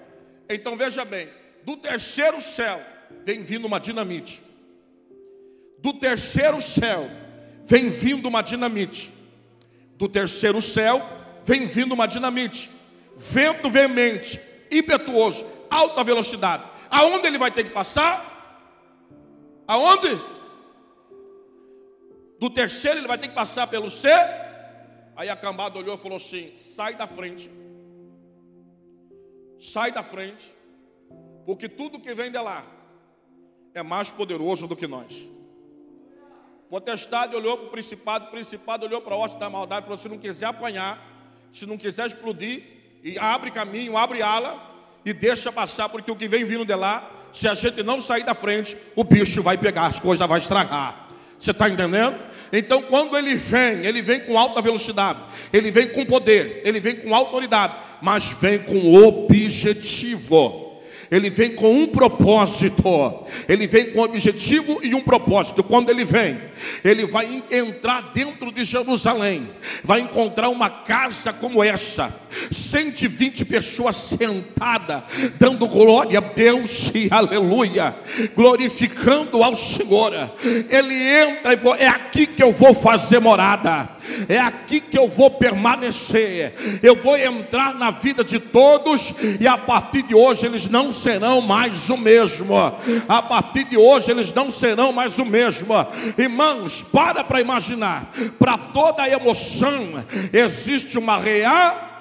Então 0.48 0.78
veja 0.78 1.04
bem: 1.04 1.28
do 1.66 1.76
terceiro 1.76 2.40
céu 2.40 2.80
vem 3.26 3.44
vindo 3.44 3.66
uma 3.66 3.78
dinamite. 3.78 4.42
Do 5.80 5.92
terceiro 5.92 6.62
céu 6.62 7.12
vem 7.66 7.90
vindo 7.90 8.26
uma 8.30 8.42
dinamite. 8.42 9.12
Do 9.98 10.08
terceiro 10.08 10.62
céu 10.62 11.06
vem 11.44 11.66
vindo 11.66 11.92
uma 11.92 12.08
dinamite. 12.08 12.72
Vento 13.18 13.70
veemente, 13.70 14.40
impetuoso, 14.72 15.46
alta 15.74 16.04
velocidade. 16.04 16.64
Aonde 16.90 17.26
ele 17.28 17.38
vai 17.38 17.52
ter 17.52 17.64
que 17.64 17.72
passar? 17.72 18.32
Aonde? 19.68 20.22
Do 22.40 22.50
terceiro 22.50 23.00
ele 23.00 23.08
vai 23.08 23.18
ter 23.18 23.30
que 23.30 23.34
passar 23.34 23.68
pelo 23.68 23.90
C. 23.90 24.10
Aí 25.16 25.30
a 25.30 25.36
cambada 25.36 25.80
olhou 25.80 25.96
e 25.96 25.98
falou 25.98 26.18
assim: 26.18 26.54
sai 26.58 26.96
da 26.96 27.08
frente. 27.08 27.50
Sai 29.60 29.92
da 29.92 30.04
frente. 30.04 30.54
Porque 31.46 31.68
tudo 31.68 32.00
que 32.00 32.14
vem 32.14 32.32
de 32.32 32.38
lá 32.40 32.66
é 33.74 33.82
mais 33.82 34.12
poderoso 34.12 34.68
do 34.68 34.76
que 34.76 34.88
nós. 34.88 35.28
Potestade 36.70 37.36
olhou 37.36 37.58
para 37.58 37.68
o 37.68 37.70
principado, 37.70 38.26
o 38.26 38.32
principado 38.32 38.86
olhou 38.86 39.02
para 39.02 39.16
a 39.16 39.18
hoste 39.18 39.40
da 39.40 39.50
maldade 39.50 39.82
e 39.82 39.86
falou: 39.86 39.98
se 39.98 40.10
não 40.10 40.18
quiser 40.18 40.48
apanhar, 40.48 41.02
se 41.52 41.66
não 41.66 41.78
quiser 41.78 42.08
explodir, 42.08 42.64
e 43.04 43.18
abre 43.18 43.52
caminho, 43.52 43.98
abre 43.98 44.22
ala 44.22 44.73
e 45.06 45.14
deixa 45.14 45.52
passar, 45.52 45.90
porque 45.90 46.12
o 46.12 46.16
que 46.16 46.28
vem 46.28 46.46
vindo 46.46 46.66
de 46.66 46.76
lá, 46.76 47.10
se 47.32 47.48
a 47.48 47.54
gente 47.54 47.84
não 47.84 48.00
sair 48.00 48.24
da 48.24 48.34
frente, 48.34 48.78
o 48.96 49.04
bicho 49.04 49.42
vai 49.42 49.58
pegar, 49.58 49.88
as 49.88 50.00
coisas 50.00 50.28
vai 50.28 50.40
estragar. 50.40 51.08
Você 51.40 51.52
está 51.52 51.68
entendendo? 51.68 52.18
Então, 52.54 52.84
quando 52.84 53.18
ele 53.18 53.36
vem, 53.36 53.86
ele 53.86 54.02
vem 54.02 54.22
com 54.22 54.40
alta 54.40 54.62
velocidade, 54.62 55.20
ele 55.52 55.72
vem 55.72 55.90
com 55.90 56.06
poder, 56.06 56.62
ele 56.64 56.80
vem 56.80 56.96
com 56.96 57.14
autoridade, 57.14 57.76
mas 58.02 58.26
vem 58.40 58.60
com 58.60 58.94
objetivo. 58.94 60.63
Ele 61.14 61.30
vem 61.30 61.52
com 61.52 61.72
um 61.72 61.86
propósito, 61.86 63.24
ele 63.48 63.68
vem 63.68 63.92
com 63.92 64.00
um 64.00 64.04
objetivo 64.04 64.80
e 64.82 64.96
um 64.96 65.02
propósito. 65.02 65.64
Quando 65.64 65.92
ele 65.92 66.04
vem, 66.04 66.42
ele 66.84 67.06
vai 67.06 67.44
entrar 67.52 68.12
dentro 68.16 68.52
de 68.52 68.64
Jerusalém, 68.64 69.48
vai 69.84 70.00
encontrar 70.00 70.50
uma 70.50 70.72
casa 70.72 71.32
como 71.32 71.64
essa, 71.64 72.16
120 72.52 73.46
pessoas 73.46 73.96
sentadas, 73.96 75.04
dando 75.38 75.68
glória 75.68 76.18
a 76.18 76.22
Deus 76.22 76.92
e 76.96 77.08
aleluia, 77.12 77.96
glorificando 78.36 79.44
ao 79.44 79.56
Senhor. 79.56 80.14
Ele 80.68 80.96
entra 80.96 81.54
e 81.54 81.58
fala: 81.58 81.78
é 81.78 81.88
aqui 81.88 82.26
que 82.26 82.42
eu 82.42 82.52
vou 82.52 82.74
fazer 82.74 83.20
morada, 83.20 83.93
é 84.28 84.40
aqui 84.40 84.80
que 84.80 84.98
eu 84.98 85.08
vou 85.08 85.32
permanecer, 85.32 86.80
eu 86.82 86.96
vou 86.96 87.18
entrar 87.18 87.74
na 87.76 87.92
vida 87.92 88.24
de 88.24 88.40
todos, 88.40 89.14
e 89.40 89.48
a 89.48 89.58
partir 89.58 90.04
de 90.04 90.16
hoje 90.16 90.46
eles 90.46 90.68
não 90.68 90.92
serão 90.92 91.42
mais 91.42 91.90
o 91.90 91.98
mesmo, 91.98 92.56
a 93.08 93.22
partir 93.22 93.66
de 93.66 93.78
hoje 93.78 94.12
eles 94.12 94.32
não 94.34 94.52
serão 94.52 94.92
mais 94.92 95.18
o 95.20 95.26
mesmo. 95.26 95.74
Irmãos, 96.18 96.82
para 96.82 97.24
para 97.24 97.42
imaginar, 97.42 98.12
para 98.38 98.58
toda 98.58 99.08
emoção 99.08 100.04
existe 100.32 100.98
uma 100.98 101.18
real. 101.18 101.92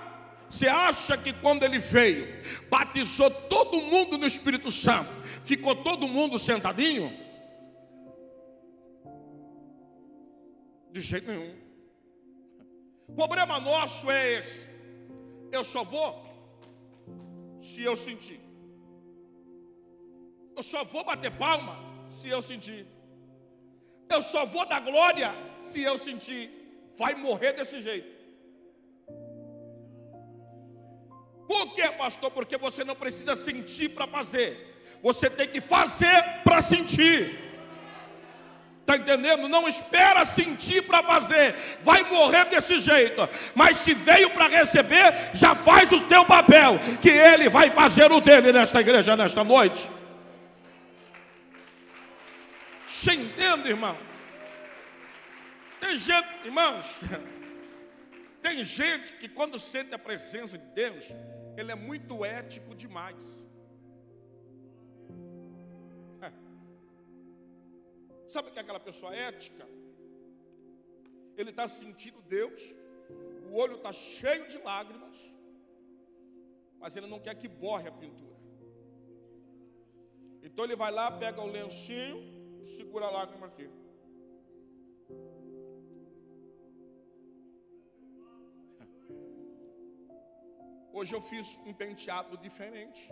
Você 0.48 0.68
acha 0.68 1.16
que 1.16 1.32
quando 1.32 1.62
ele 1.62 1.78
veio, 1.78 2.28
batizou 2.70 3.30
todo 3.30 3.80
mundo 3.80 4.18
no 4.18 4.26
Espírito 4.26 4.70
Santo, 4.70 5.10
ficou 5.44 5.74
todo 5.74 6.06
mundo 6.06 6.38
sentadinho? 6.38 7.10
De 10.92 11.00
jeito 11.00 11.30
nenhum. 11.30 11.61
O 13.12 13.14
problema 13.14 13.60
nosso 13.60 14.10
é 14.10 14.38
esse. 14.38 14.66
Eu 15.50 15.62
só 15.62 15.84
vou 15.84 16.10
se 17.70 17.82
eu 17.82 17.94
sentir. 17.94 18.40
Eu 20.56 20.62
só 20.62 20.82
vou 20.84 21.04
bater 21.04 21.30
palma 21.30 21.76
se 22.08 22.28
eu 22.28 22.40
sentir. 22.40 22.86
Eu 24.08 24.22
só 24.22 24.46
vou 24.46 24.64
dar 24.66 24.80
glória 24.80 25.30
se 25.58 25.82
eu 25.82 25.98
sentir. 25.98 26.42
Vai 26.96 27.14
morrer 27.14 27.52
desse 27.52 27.82
jeito. 27.82 28.10
Por 31.46 31.74
quê, 31.74 31.90
pastor? 31.92 32.30
Porque 32.30 32.56
você 32.56 32.82
não 32.82 32.96
precisa 32.96 33.36
sentir 33.36 33.90
para 33.90 34.06
fazer. 34.06 34.50
Você 35.02 35.28
tem 35.28 35.48
que 35.48 35.60
fazer 35.60 36.42
para 36.44 36.62
sentir. 36.62 37.51
Está 38.82 38.96
entendendo? 38.96 39.48
Não 39.48 39.68
espera 39.68 40.24
sentir 40.24 40.82
para 40.82 41.04
fazer, 41.04 41.54
vai 41.82 42.02
morrer 42.02 42.46
desse 42.46 42.80
jeito. 42.80 43.28
Mas 43.54 43.78
se 43.78 43.94
veio 43.94 44.30
para 44.30 44.48
receber, 44.48 45.30
já 45.32 45.54
faz 45.54 45.92
o 45.92 46.00
teu 46.02 46.24
papel, 46.24 46.80
que 47.00 47.08
ele 47.08 47.48
vai 47.48 47.70
fazer 47.70 48.10
o 48.10 48.20
dele 48.20 48.52
nesta 48.52 48.80
igreja, 48.80 49.16
nesta 49.16 49.44
noite. 49.44 49.88
Você 52.88 53.12
entende, 53.14 53.68
irmão? 53.68 53.96
Tem 55.80 55.96
gente, 55.96 56.28
irmãos, 56.44 57.00
tem 58.42 58.64
gente 58.64 59.12
que 59.12 59.28
quando 59.28 59.60
sente 59.60 59.94
a 59.94 59.98
presença 59.98 60.58
de 60.58 60.66
Deus, 60.66 61.04
ele 61.56 61.70
é 61.70 61.76
muito 61.76 62.24
ético 62.24 62.74
demais. 62.74 63.16
Sabe 68.32 68.48
o 68.48 68.52
que 68.52 68.58
é 68.58 68.62
aquela 68.62 68.80
pessoa 68.80 69.14
ética? 69.14 69.64
Ele 71.36 71.50
está 71.50 71.66
sentindo 71.68 72.22
Deus, 72.22 72.62
o 73.50 73.54
olho 73.62 73.76
está 73.76 73.92
cheio 73.92 74.48
de 74.48 74.56
lágrimas, 74.68 75.18
mas 76.78 76.96
ele 76.96 77.08
não 77.12 77.20
quer 77.20 77.34
que 77.34 77.46
borre 77.46 77.88
a 77.88 77.92
pintura. 77.92 78.38
Então 80.42 80.64
ele 80.64 80.74
vai 80.74 80.90
lá, 80.90 81.10
pega 81.24 81.42
o 81.42 81.52
lencinho 81.58 82.18
e 82.62 82.66
segura 82.78 83.04
a 83.06 83.10
lágrima 83.10 83.46
aqui. 83.48 83.68
Hoje 90.90 91.14
eu 91.14 91.20
fiz 91.20 91.58
um 91.66 91.74
penteado 91.74 92.36
diferente. 92.38 93.02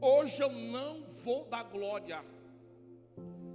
Hoje 0.00 0.42
eu 0.42 0.50
não 0.50 0.92
vou 1.24 1.44
dar 1.44 1.64
glória 1.64 2.24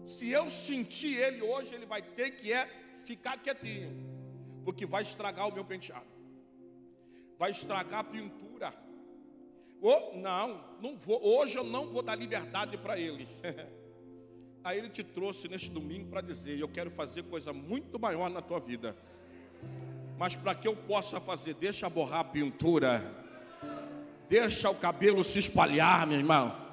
se 0.05 0.29
eu 0.29 0.49
sentir 0.49 1.17
ele 1.17 1.41
hoje, 1.41 1.73
ele 1.73 1.85
vai 1.85 2.01
ter 2.01 2.31
que 2.31 2.51
é 2.51 2.67
ficar 3.05 3.37
quietinho, 3.37 3.91
porque 4.63 4.85
vai 4.85 5.01
estragar 5.01 5.47
o 5.47 5.53
meu 5.53 5.65
penteado, 5.65 6.05
vai 7.37 7.51
estragar 7.51 7.99
a 7.99 8.03
pintura. 8.03 8.73
Oh, 9.81 10.15
não, 10.15 10.63
não 10.81 10.95
vou. 10.95 11.23
Hoje 11.23 11.57
eu 11.57 11.63
não 11.63 11.87
vou 11.87 12.01
dar 12.01 12.15
liberdade 12.15 12.77
para 12.77 12.97
ele. 12.97 13.27
Aí 14.63 14.79
ele 14.79 14.89
te 14.89 15.03
trouxe 15.03 15.47
neste 15.47 15.69
domingo 15.69 16.09
para 16.09 16.21
dizer: 16.21 16.57
Eu 16.57 16.67
quero 16.67 16.89
fazer 16.89 17.23
coisa 17.23 17.53
muito 17.53 17.99
maior 17.99 18.29
na 18.29 18.41
tua 18.41 18.59
vida. 18.59 18.95
Mas 20.17 20.35
para 20.35 20.55
que 20.55 20.67
eu 20.67 20.75
possa 20.75 21.19
fazer, 21.19 21.55
deixa 21.55 21.89
borrar 21.89 22.21
a 22.21 22.23
pintura, 22.23 23.03
deixa 24.29 24.69
o 24.69 24.75
cabelo 24.75 25.23
se 25.23 25.39
espalhar, 25.39 26.07
meu 26.07 26.17
irmão. 26.17 26.64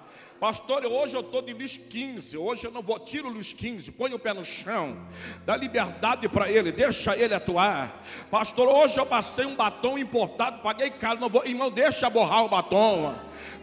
Pastor, 0.42 0.84
hoje 0.84 1.14
eu 1.14 1.20
estou 1.20 1.40
de 1.40 1.52
luz 1.52 1.76
15, 1.76 2.36
hoje 2.36 2.66
eu 2.66 2.72
não 2.72 2.82
vou, 2.82 2.98
tiro 2.98 3.28
luz 3.28 3.52
15, 3.52 3.92
põe 3.92 4.12
o 4.12 4.18
pé 4.18 4.34
no 4.34 4.44
chão, 4.44 5.06
dá 5.46 5.56
liberdade 5.56 6.28
para 6.28 6.50
ele, 6.50 6.72
deixa 6.72 7.16
ele 7.16 7.32
atuar. 7.32 8.04
Pastor, 8.28 8.66
hoje 8.66 8.98
eu 8.98 9.06
passei 9.06 9.46
um 9.46 9.54
batom 9.54 9.96
importado, 9.96 10.60
paguei 10.60 10.90
caro, 10.90 11.20
não 11.20 11.28
vou, 11.28 11.46
irmão, 11.46 11.70
deixa 11.70 12.10
borrar 12.10 12.44
o 12.44 12.48
batom. 12.48 13.14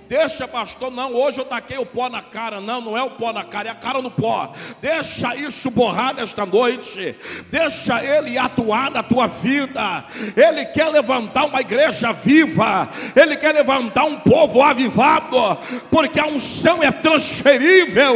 Deixa, 0.10 0.48
pastor, 0.48 0.89
não, 0.89 1.13
hoje 1.13 1.39
eu 1.39 1.45
taquei 1.45 1.78
o 1.78 1.86
pó 1.86 2.10
na 2.10 2.24
cara. 2.24 2.60
Não, 2.60 2.82
não 2.82 2.98
é 2.98 3.04
o 3.04 3.12
pó 3.12 3.32
na 3.32 3.43
cara, 3.43 3.67
é 3.67 3.72
a 3.72 3.76
cara 3.76 4.02
no 4.02 4.10
pó. 4.10 4.52
Deixa 4.82 5.36
isso 5.36 5.69
borrar 5.69 6.15
nesta 6.15 6.48
noite. 6.48 7.15
Deixa 7.52 8.04
ele 8.04 8.36
atuar 8.36 8.89
na 8.89 9.04
tua 9.04 9.28
vida. 9.28 10.04
Ele 10.36 10.65
quer 10.65 10.88
levantar 10.88 11.45
uma 11.45 11.62
igreja 11.62 12.12
viva. 12.12 12.89
Ele 13.15 13.36
quer 13.36 13.54
levantar 13.54 14.06
um 14.06 14.19
povo 14.22 14.63
avivado. 14.63 15.60
Porque 15.91 16.19
a 16.19 16.26
unção 16.26 16.82
é 16.82 16.89
transferível. 16.89 18.15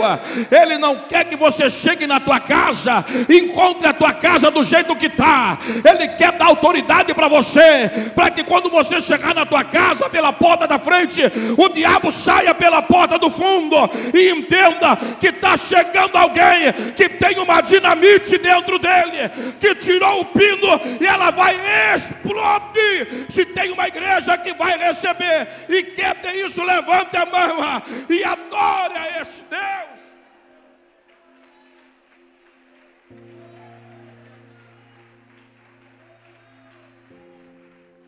Ele 0.49 0.79
não 0.79 0.95
quer 1.01 1.25
que 1.25 1.36
você 1.36 1.69
chegue 1.69 2.08
na 2.08 2.19
tua 2.19 2.39
casa, 2.39 3.06
encontre 3.29 3.86
a 3.86 3.93
tua 3.93 4.13
casa 4.13 4.49
do 4.49 4.63
jeito 4.63 4.95
que 4.95 5.06
está. 5.06 5.60
Ele 5.88 6.08
quer 6.08 6.32
dar 6.32 6.45
autoridade 6.45 7.13
para 7.13 7.27
você, 7.27 8.12
para 8.15 8.32
que 8.32 8.43
quando 8.43 8.67
você 8.71 8.99
chegar 8.99 9.36
na 9.36 9.45
tua 9.45 9.63
casa 9.63 10.10
pela 10.10 10.34
porta 10.34 10.67
da 10.67 10.79
frente, 10.79 11.21
o 11.56 11.69
diabo 11.69 11.83
saia 12.12 12.54
pela 12.54 12.82
porta 12.82 13.17
do 13.17 13.30
fundo 13.30 13.76
e 14.13 14.30
entenda 14.30 14.96
que 15.19 15.28
está 15.28 15.58
chegando 15.58 16.15
alguém 16.15 16.72
que 16.96 17.10
tem 17.10 17.39
uma 17.39 17.62
dinamite 17.62 18.38
dentro 18.38 18.80
dele, 18.80 19.30
que 19.60 19.76
tirou 19.76 20.22
o 20.22 20.26
pino 20.26 20.80
e 21.00 21.06
ela 21.06 21.32
vai 21.32 21.56
explodir. 21.96 23.26
Se 23.30 23.46
tem 23.46 23.72
uma 23.72 23.88
igreja 23.88 24.38
que 24.38 24.54
vai 24.54 24.78
receber 24.78 25.48
e 25.69 25.84
quer 25.84 26.15
ter 26.15 26.36
isso, 26.46 26.63
levante 26.63 27.17
a 27.17 27.26
mão 27.26 27.82
e 28.10 28.24
adore 28.24 28.98
a 28.98 29.22
esse 29.22 29.41
Deus. 29.50 29.93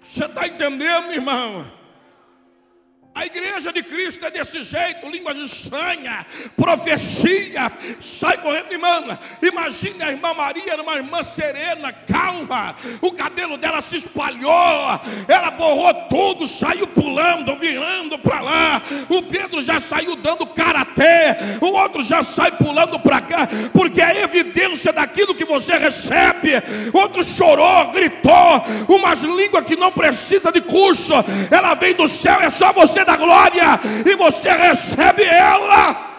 Você 0.03 0.25
está 0.25 0.47
entendendo, 0.47 1.11
irmão? 1.11 1.84
A 3.25 3.27
igreja 3.27 3.73
de 3.73 3.81
Cristo 3.81 4.23
é 4.23 4.29
desse 4.29 4.61
jeito, 4.61 5.09
línguas 5.09 5.35
estranhas, 5.37 6.27
profecia, 6.55 7.71
sai 7.99 8.37
correndo, 8.37 8.71
irmã. 8.71 9.17
Imagine 9.41 10.03
a 10.03 10.11
irmã 10.11 10.31
Maria, 10.35 10.73
era 10.73 10.83
uma 10.83 10.93
irmã 10.93 11.23
serena, 11.23 11.91
calma. 11.91 12.75
O 13.01 13.11
cabelo 13.13 13.57
dela 13.57 13.81
se 13.81 13.97
espalhou, 13.97 15.01
ela 15.27 15.49
borrou 15.49 16.04
tudo, 16.15 16.47
saiu 16.47 16.87
pulando, 16.87 17.57
virando 17.57 18.17
para 18.17 18.39
lá. 18.39 18.81
O 19.09 19.21
Pedro 19.23 19.61
já 19.61 19.81
saiu 19.81 20.15
dando 20.15 20.47
karatê, 20.47 21.35
o 21.59 21.73
outro 21.73 22.01
já 22.03 22.23
sai 22.23 22.51
pulando 22.53 22.97
para 22.97 23.19
cá, 23.19 23.47
porque 23.73 24.01
é 24.01 24.21
evidência 24.23 24.93
daquilo 24.93 25.35
que 25.35 25.43
você 25.43 25.77
recebe. 25.77 26.53
Outro 26.93 27.21
chorou, 27.21 27.91
gritou, 27.91 28.63
umas 28.87 29.21
línguas 29.23 29.65
que 29.65 29.75
não 29.75 29.91
precisa 29.91 30.53
de 30.53 30.61
curso, 30.61 31.13
ela 31.51 31.73
vem 31.73 31.93
do 31.93 32.07
céu, 32.07 32.39
é 32.39 32.49
só 32.49 32.71
você 32.71 33.03
da 33.03 33.17
glória 33.17 33.77
e 34.05 34.15
você 34.15 34.49
recebe 34.49 35.23
ela. 35.23 36.13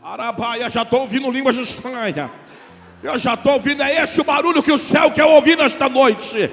Arabaia, 0.00 0.70
já 0.70 0.82
estou 0.82 1.00
ouvindo 1.00 1.30
línguas 1.30 1.56
estranhas. 1.56 2.30
Eu 3.02 3.18
já 3.18 3.34
estou 3.34 3.54
ouvindo, 3.54 3.82
é 3.82 4.02
esse 4.02 4.20
o 4.20 4.24
barulho 4.24 4.62
que 4.62 4.70
o 4.70 4.78
céu 4.78 5.10
quer 5.10 5.24
ouvir 5.24 5.56
nesta 5.56 5.88
noite. 5.88 6.50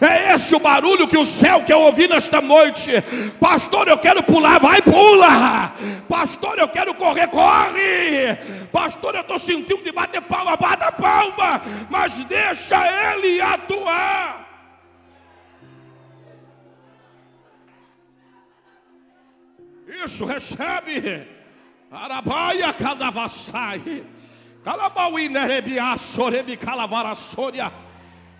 É 0.00 0.32
esse 0.34 0.54
o 0.54 0.58
barulho 0.60 1.06
que 1.06 1.18
o 1.18 1.26
céu 1.26 1.62
quer 1.62 1.76
ouvir 1.76 2.08
nesta 2.08 2.40
noite. 2.40 2.90
Pastor, 3.38 3.88
eu 3.88 3.98
quero 3.98 4.22
pular, 4.22 4.58
vai 4.58 4.80
pula. 4.80 5.74
Pastor, 6.08 6.58
eu 6.58 6.68
quero 6.68 6.94
correr, 6.94 7.26
corre. 7.28 8.36
Pastor, 8.72 9.16
eu 9.16 9.20
estou 9.20 9.38
sentindo 9.38 9.82
de 9.82 9.92
bater 9.92 10.22
palma, 10.22 10.56
bata 10.56 10.90
palma. 10.92 11.60
Mas 11.90 12.14
deixa 12.24 12.78
ele 13.12 13.42
atuar. 13.42 14.48
Isso, 20.04 20.24
recebe. 20.24 21.26
Arabaia 21.90 22.72
cadavassai. 22.72 24.04
Calabauí 24.64 25.28
nerebia 25.28 25.96
sorebi 25.96 26.56
calavarassória. 26.56 27.72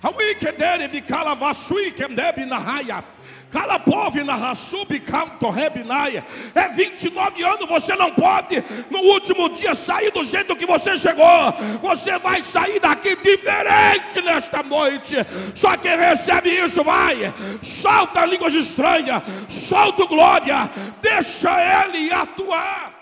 Hawi 0.02 0.34
kedere 0.34 0.88
bi 0.88 1.00
calavasui 1.00 1.92
kemdebi 1.92 2.46
na 2.46 2.58
raia. 2.58 3.04
Calapove 3.50 4.22
na 4.22 4.36
Rassubi 4.36 5.00
Canto 5.00 5.50
Rebinaia. 5.50 6.24
É 6.54 6.68
29 6.68 7.42
anos, 7.42 7.68
você 7.68 7.96
não 7.96 8.12
pode 8.12 8.62
no 8.88 9.00
último 9.00 9.48
dia 9.48 9.74
sair 9.74 10.12
do 10.12 10.24
jeito 10.24 10.54
que 10.54 10.64
você 10.64 10.96
chegou. 10.96 11.52
Você 11.82 12.16
vai 12.18 12.44
sair 12.44 12.78
daqui 12.78 13.16
diferente 13.16 14.22
nesta 14.22 14.62
noite. 14.62 15.16
Só 15.54 15.76
quem 15.76 15.96
recebe 15.96 16.50
isso 16.50 16.84
vai. 16.84 17.34
Solta 17.60 18.24
línguas 18.24 18.54
estranhas, 18.54 19.22
solta 19.48 20.06
glória, 20.06 20.70
deixa 21.02 21.50
ele 21.84 22.12
atuar. 22.12 22.99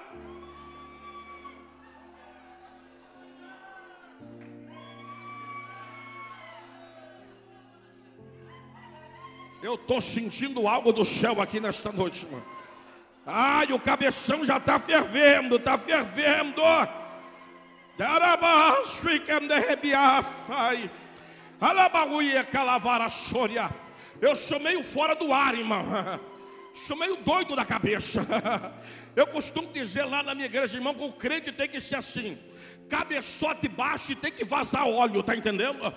Eu 9.68 9.74
estou 9.74 10.00
sentindo 10.00 10.66
algo 10.66 10.94
do 10.94 11.04
céu 11.04 11.42
aqui 11.42 11.60
nesta 11.60 11.92
noite, 11.92 12.24
mano. 12.24 12.42
Ai, 13.26 13.70
o 13.70 13.78
cabeção 13.78 14.42
já 14.42 14.56
está 14.56 14.80
fervendo, 14.80 15.56
está 15.56 15.76
fervendo. 15.76 16.62
Eu 24.22 24.34
sou 24.34 24.58
meio 24.58 24.82
fora 24.82 25.14
do 25.14 25.34
ar, 25.34 25.54
irmão. 25.54 25.84
Sou 26.86 26.96
meio 26.96 27.16
doido 27.16 27.54
da 27.54 27.66
cabeça. 27.66 28.26
Eu 29.14 29.26
costumo 29.26 29.70
dizer 29.70 30.04
lá 30.04 30.22
na 30.22 30.34
minha 30.34 30.46
igreja, 30.46 30.78
irmão, 30.78 30.94
que 30.94 31.04
o 31.04 31.12
crente 31.12 31.52
tem 31.52 31.68
que 31.68 31.78
ser 31.78 31.96
assim 31.96 32.38
cabeçote 32.88 33.68
baixo 33.68 34.12
e 34.12 34.16
tem 34.16 34.32
que 34.32 34.44
vazar 34.44 34.86
óleo, 34.88 35.22
tá 35.22 35.36
entendendo? 35.36 35.92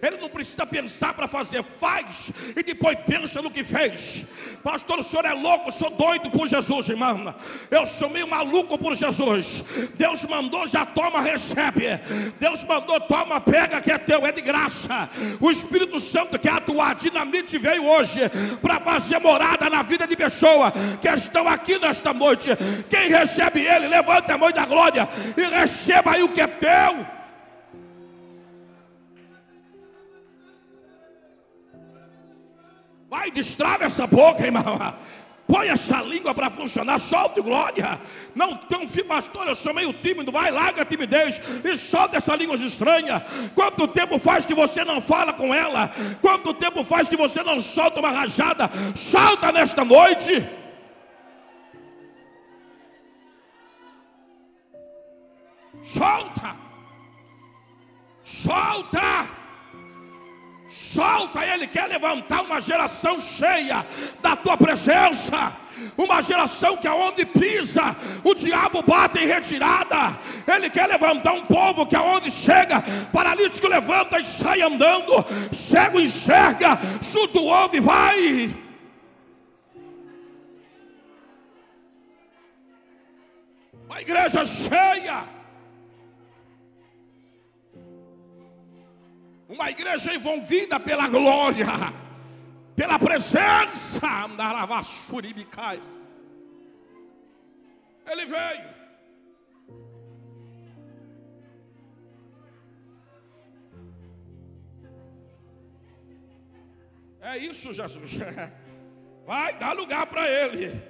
Ele 0.00 0.16
não 0.18 0.28
precisa 0.28 0.64
pensar 0.64 1.12
para 1.14 1.28
fazer, 1.28 1.62
faz 1.62 2.30
e 2.54 2.62
depois 2.62 2.98
pensa 3.06 3.42
no 3.42 3.50
que 3.50 3.64
fez. 3.64 4.24
Pastor, 4.62 5.00
o 5.00 5.04
senhor 5.04 5.24
é 5.24 5.32
louco, 5.32 5.70
sou 5.72 5.90
doido 5.90 6.30
por 6.30 6.48
Jesus, 6.48 6.88
irmão. 6.88 7.34
Eu 7.70 7.86
sou 7.86 8.08
meio 8.08 8.28
maluco 8.28 8.78
por 8.78 8.94
Jesus. 8.94 9.64
Deus 9.94 10.24
mandou, 10.24 10.66
já 10.66 10.86
toma, 10.86 11.20
recebe. 11.20 11.86
Deus 12.38 12.64
mandou, 12.64 13.00
toma, 13.00 13.40
pega 13.40 13.80
que 13.80 13.90
é 13.90 13.98
teu, 13.98 14.26
é 14.26 14.32
de 14.32 14.40
graça. 14.40 15.10
O 15.40 15.50
Espírito 15.50 15.98
Santo 16.00 16.38
quer 16.38 16.52
atuar, 16.52 16.94
dinamite 16.94 17.58
veio 17.58 17.84
hoje 17.84 18.20
para 18.62 18.80
fazer 18.80 19.18
morada 19.18 19.68
na 19.68 19.82
vida 19.82 20.06
de 20.06 20.16
pessoas 20.16 20.72
que 21.00 21.08
estão 21.08 21.48
aqui 21.48 21.78
nesta 21.78 22.12
noite. 22.12 22.50
Quem 22.88 23.08
recebe 23.08 23.60
ele, 23.60 23.88
levanta 23.88 24.34
a 24.34 24.38
mão 24.38 24.50
da 24.50 24.64
glória 24.64 25.08
e 25.36 25.42
receba 25.42 26.12
aí 26.12 26.22
o 26.22 26.28
que 26.36 26.40
é 26.42 26.46
teu. 26.46 27.06
Vai, 33.08 33.30
destrava 33.30 33.84
essa 33.84 34.06
boca, 34.06 34.44
irmão. 34.44 34.94
Põe 35.48 35.68
essa 35.68 36.02
língua 36.02 36.34
para 36.34 36.50
funcionar, 36.50 36.98
solta 36.98 37.40
glória. 37.40 38.00
Não 38.34 38.56
tem 38.56 38.86
filho, 38.88 39.06
pastor, 39.06 39.46
eu 39.46 39.54
sou 39.54 39.72
meio 39.72 39.92
tímido. 39.94 40.30
Vai, 40.30 40.50
larga 40.50 40.82
a 40.82 40.84
timidez 40.84 41.40
e 41.64 41.76
solta 41.76 42.18
essa 42.18 42.36
língua 42.36 42.56
estranha. 42.56 43.24
Quanto 43.54 43.88
tempo 43.88 44.18
faz 44.18 44.44
que 44.44 44.52
você 44.54 44.84
não 44.84 45.00
fala 45.00 45.32
com 45.32 45.54
ela? 45.54 45.90
Quanto 46.20 46.52
tempo 46.52 46.84
faz 46.84 47.08
que 47.08 47.16
você 47.16 47.42
não 47.42 47.60
solta 47.60 48.00
uma 48.00 48.10
rajada? 48.10 48.68
Solta 48.94 49.50
nesta 49.52 49.84
noite. 49.84 50.65
Solta! 55.82 56.56
Solta! 58.24 59.36
Solta, 60.68 61.44
Ele 61.44 61.66
quer 61.66 61.86
levantar 61.86 62.42
uma 62.42 62.60
geração 62.60 63.20
cheia 63.20 63.86
da 64.20 64.34
tua 64.34 64.56
presença. 64.56 65.56
Uma 65.96 66.22
geração 66.22 66.76
que 66.78 66.88
aonde 66.88 67.26
pisa, 67.26 67.94
o 68.24 68.34
diabo 68.34 68.82
bate 68.82 69.18
em 69.18 69.26
retirada. 69.26 70.18
Ele 70.46 70.70
quer 70.70 70.86
levantar 70.86 71.34
um 71.34 71.44
povo 71.44 71.86
que 71.86 71.94
aonde 71.94 72.30
chega, 72.30 72.82
paralítico 73.12 73.68
levanta 73.68 74.18
e 74.18 74.24
sai 74.24 74.62
andando, 74.62 75.12
cego 75.52 76.00
enxerga, 76.00 76.78
surdo 77.02 77.44
ouve, 77.44 77.78
vai. 77.78 78.56
A 83.90 84.00
igreja 84.00 84.44
cheia. 84.44 85.35
Uma 89.48 89.70
igreja 89.70 90.14
envolvida 90.14 90.78
pela 90.80 91.08
glória, 91.08 91.66
pela 92.74 92.98
presença. 92.98 94.00
Ele 98.06 98.26
veio. 98.26 98.76
É 107.20 107.38
isso, 107.38 107.72
Jesus. 107.72 108.12
Vai 109.26 109.58
dar 109.58 109.72
lugar 109.72 110.06
para 110.06 110.30
ele. 110.30 110.80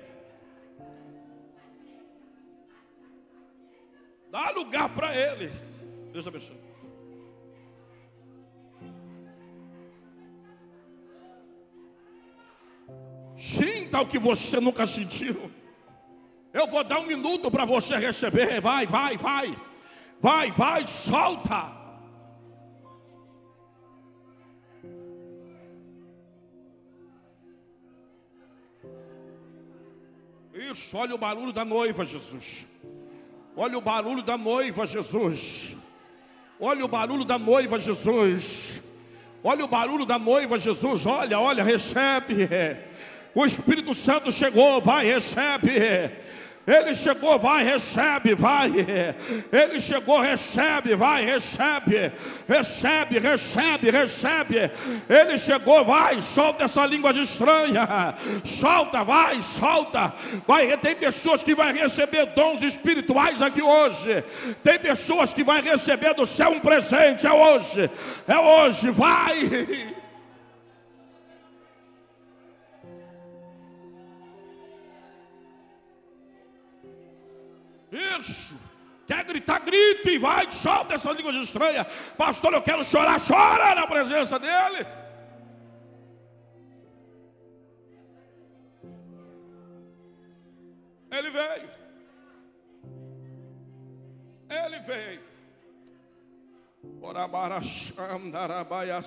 Dá 4.30 4.50
lugar 4.50 4.90
para 4.90 5.16
ele. 5.16 5.50
Deus 6.12 6.26
abençoe. 6.26 6.65
O 14.00 14.06
que 14.06 14.18
você 14.18 14.60
nunca 14.60 14.86
sentiu. 14.86 15.50
Eu 16.52 16.66
vou 16.66 16.82
dar 16.82 17.00
um 17.00 17.06
minuto 17.06 17.50
para 17.50 17.64
você 17.64 17.96
receber. 17.96 18.60
Vai, 18.60 18.86
vai, 18.86 19.16
vai. 19.16 19.56
Vai, 20.20 20.50
vai, 20.50 20.86
solta. 20.86 21.70
Isso, 30.54 30.96
olha 30.96 31.14
o 31.14 31.18
barulho 31.18 31.52
da 31.52 31.64
noiva, 31.64 32.04
Jesus. 32.04 32.66
Olha 33.54 33.76
o 33.76 33.80
barulho 33.80 34.22
da 34.22 34.38
noiva, 34.38 34.86
Jesus. 34.86 35.76
Olha 36.58 36.84
o 36.84 36.88
barulho 36.88 37.24
da 37.24 37.38
noiva, 37.38 37.78
Jesus. 37.78 38.82
Olha 39.44 39.64
o 39.64 39.68
barulho 39.68 40.06
da 40.06 40.18
noiva, 40.18 40.58
Jesus. 40.58 41.06
Olha, 41.06 41.38
olha, 41.38 41.62
recebe. 41.62 42.48
O 43.36 43.44
Espírito 43.44 43.92
Santo 43.92 44.32
chegou, 44.32 44.80
vai, 44.80 45.04
recebe. 45.04 45.70
Ele 46.66 46.94
chegou, 46.94 47.38
vai, 47.38 47.62
recebe, 47.62 48.34
vai. 48.34 48.70
Ele 49.52 49.78
chegou, 49.78 50.18
recebe, 50.20 50.96
vai, 50.96 51.22
recebe. 51.22 52.12
Recebe, 52.48 53.18
recebe, 53.18 53.90
recebe. 53.90 54.70
Ele 55.06 55.36
chegou, 55.36 55.84
vai, 55.84 56.22
solta 56.22 56.64
essa 56.64 56.86
língua 56.86 57.10
estranha. 57.10 58.14
Solta, 58.42 59.04
vai, 59.04 59.42
solta. 59.42 60.14
Vai, 60.46 60.74
tem 60.78 60.96
pessoas 60.96 61.44
que 61.44 61.54
vão 61.54 61.70
receber 61.70 62.24
dons 62.34 62.62
espirituais 62.62 63.42
aqui 63.42 63.60
hoje. 63.60 64.24
Tem 64.64 64.78
pessoas 64.78 65.34
que 65.34 65.44
vão 65.44 65.60
receber 65.60 66.14
do 66.14 66.24
céu 66.24 66.52
um 66.52 66.60
presente. 66.60 67.26
É 67.26 67.32
hoje, 67.34 67.90
é 68.26 68.38
hoje, 68.38 68.90
vai. 68.90 70.05
Isso. 77.90 78.54
Quer 79.06 79.24
gritar, 79.24 79.60
grite, 79.60 80.18
vai, 80.18 80.50
solta 80.50 80.94
essa 80.94 81.12
língua 81.12 81.30
estranha. 81.32 81.86
Pastor, 82.16 82.54
eu 82.54 82.62
quero 82.62 82.82
chorar, 82.84 83.20
chora 83.20 83.74
na 83.74 83.86
presença 83.86 84.38
dele. 84.38 84.86
Ele 91.10 91.30
veio. 91.30 91.70
Ele 94.50 94.78
veio. 94.80 95.20
Orabarachandarabaya 97.00 99.02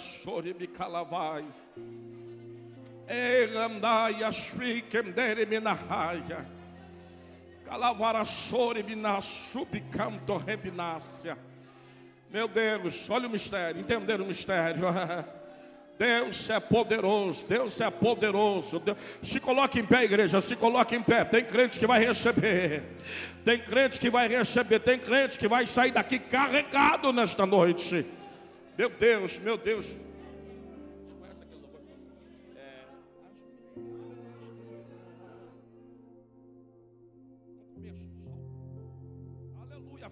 Meu 12.29 12.47
Deus, 12.47 13.09
olha 13.09 13.27
o 13.27 13.31
mistério, 13.31 13.81
entenderam 13.81 14.23
o 14.23 14.27
mistério. 14.27 14.83
Deus 15.99 16.49
é 16.49 16.61
poderoso, 16.61 17.45
Deus 17.45 17.81
é 17.81 17.89
poderoso. 17.89 18.81
Se 19.21 19.37
coloque 19.37 19.81
em 19.81 19.85
pé, 19.85 20.05
igreja, 20.05 20.39
se 20.39 20.55
coloque 20.55 20.95
em 20.95 21.03
pé. 21.03 21.25
Tem 21.25 21.43
crente 21.43 21.77
que 21.77 21.85
vai 21.85 21.99
receber, 21.99 22.83
tem 23.43 23.59
crente 23.59 23.99
que 23.99 24.09
vai 24.09 24.27
receber, 24.29 24.79
tem 24.79 24.97
crente 24.97 25.37
que 25.37 25.47
vai 25.47 25.65
sair 25.65 25.91
daqui 25.91 26.17
carregado 26.17 27.11
nesta 27.11 27.45
noite. 27.45 28.05
Meu 28.77 28.89
Deus, 28.89 29.37
meu 29.39 29.57
Deus. 29.57 29.85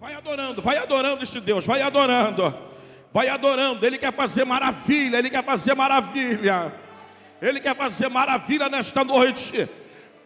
Vai 0.00 0.14
adorando, 0.14 0.62
vai 0.62 0.76
adorando 0.76 1.24
esse 1.24 1.40
Deus, 1.40 1.66
vai 1.66 1.82
adorando, 1.82 2.54
vai 3.12 3.28
adorando. 3.28 3.84
Ele 3.84 3.98
quer 3.98 4.12
fazer 4.12 4.44
maravilha, 4.44 5.16
ele 5.16 5.28
quer 5.28 5.44
fazer 5.44 5.74
maravilha, 5.74 6.72
ele 7.42 7.58
quer 7.58 7.74
fazer 7.74 8.08
maravilha 8.08 8.68
nesta 8.68 9.02
noite. 9.02 9.68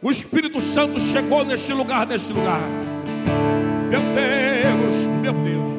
O 0.02 0.10
Espírito 0.10 0.60
Santo 0.60 1.00
chegou 1.00 1.42
neste 1.42 1.72
lugar, 1.72 2.06
neste 2.06 2.34
lugar. 2.34 2.60
Meu 3.88 4.00
Deus, 4.00 5.06
meu 5.22 5.32
Deus. 5.32 5.72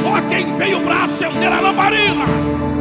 Só 0.00 0.20
quem 0.28 0.56
veio 0.56 0.80
para 0.84 1.04
acender 1.04 1.52
a 1.52 1.60
lamparina. 1.60 2.73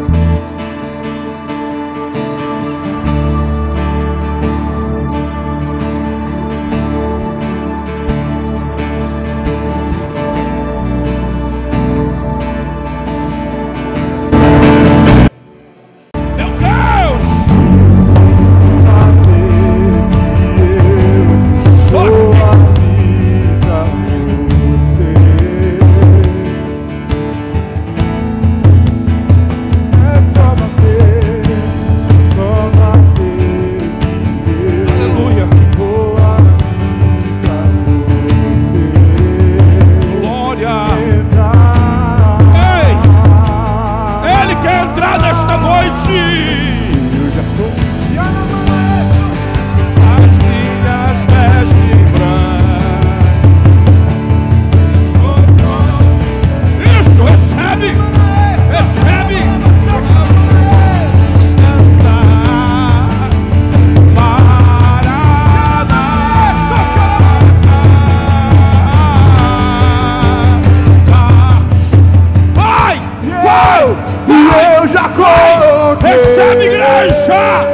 deixar. 77.23 77.65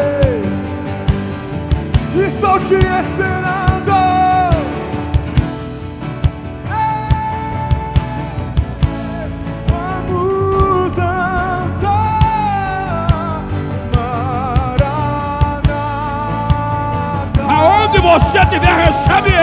Estou 2.15 2.59
te 2.59 2.75
esperando. 2.75 3.93
Vamos 9.67 10.93
dançar. 10.93 12.19
Maranata. 13.95 14.99
Aonde 17.47 17.99
você 17.99 18.45
tiver 18.45 18.75
recebe 18.85 19.38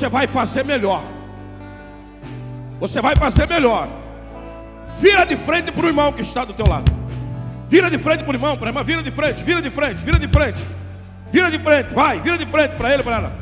você 0.00 0.08
vai 0.08 0.26
fazer 0.26 0.64
melhor. 0.64 1.02
Você 2.80 3.02
vai 3.02 3.14
fazer 3.16 3.46
melhor. 3.46 3.86
Vira 4.98 5.26
de 5.26 5.36
frente 5.36 5.70
para 5.70 5.84
o 5.84 5.88
irmão 5.88 6.10
que 6.10 6.22
está 6.22 6.42
do 6.42 6.54
teu 6.54 6.66
lado. 6.66 6.90
Vira 7.68 7.90
de 7.90 7.98
frente 7.98 8.24
para 8.24 8.30
o 8.30 8.34
irmão, 8.34 8.56
para 8.56 8.68
irmã, 8.68 8.82
vira 8.82 9.02
de 9.02 9.10
frente, 9.10 9.42
vira 9.44 9.60
de 9.60 9.68
frente, 9.68 10.02
vira 10.02 10.18
de 10.18 10.26
frente. 10.26 10.60
Vira 11.30 11.50
de 11.50 11.58
frente, 11.58 11.94
vai, 11.94 12.18
vira 12.18 12.38
de 12.38 12.46
frente 12.46 12.76
para 12.76 12.94
ele, 12.94 13.02
para 13.02 13.16
ela. 13.16 13.32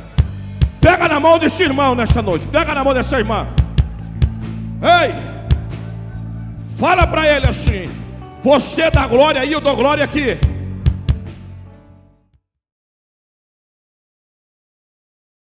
Pega 0.81 1.09
na 1.09 1.21
mão 1.21 1.39
desse 1.39 1.63
irmão 1.63 1.95
nesta 1.95 2.21
noite. 2.21 2.49
Pega 2.49 2.75
na 2.75 2.83
mão 2.83 2.93
dessa 2.93 3.19
irmã. 3.19 3.47
Ei! 4.83 5.15
Fala 6.77 7.07
para 7.07 7.27
ele 7.29 7.47
assim: 7.47 7.89
Você 8.43 8.91
dá 8.91 9.07
glória 9.07 9.41
aí, 9.41 9.53
eu 9.53 9.61
dou 9.61 9.77
glória 9.77 10.05
aqui. 10.05 10.39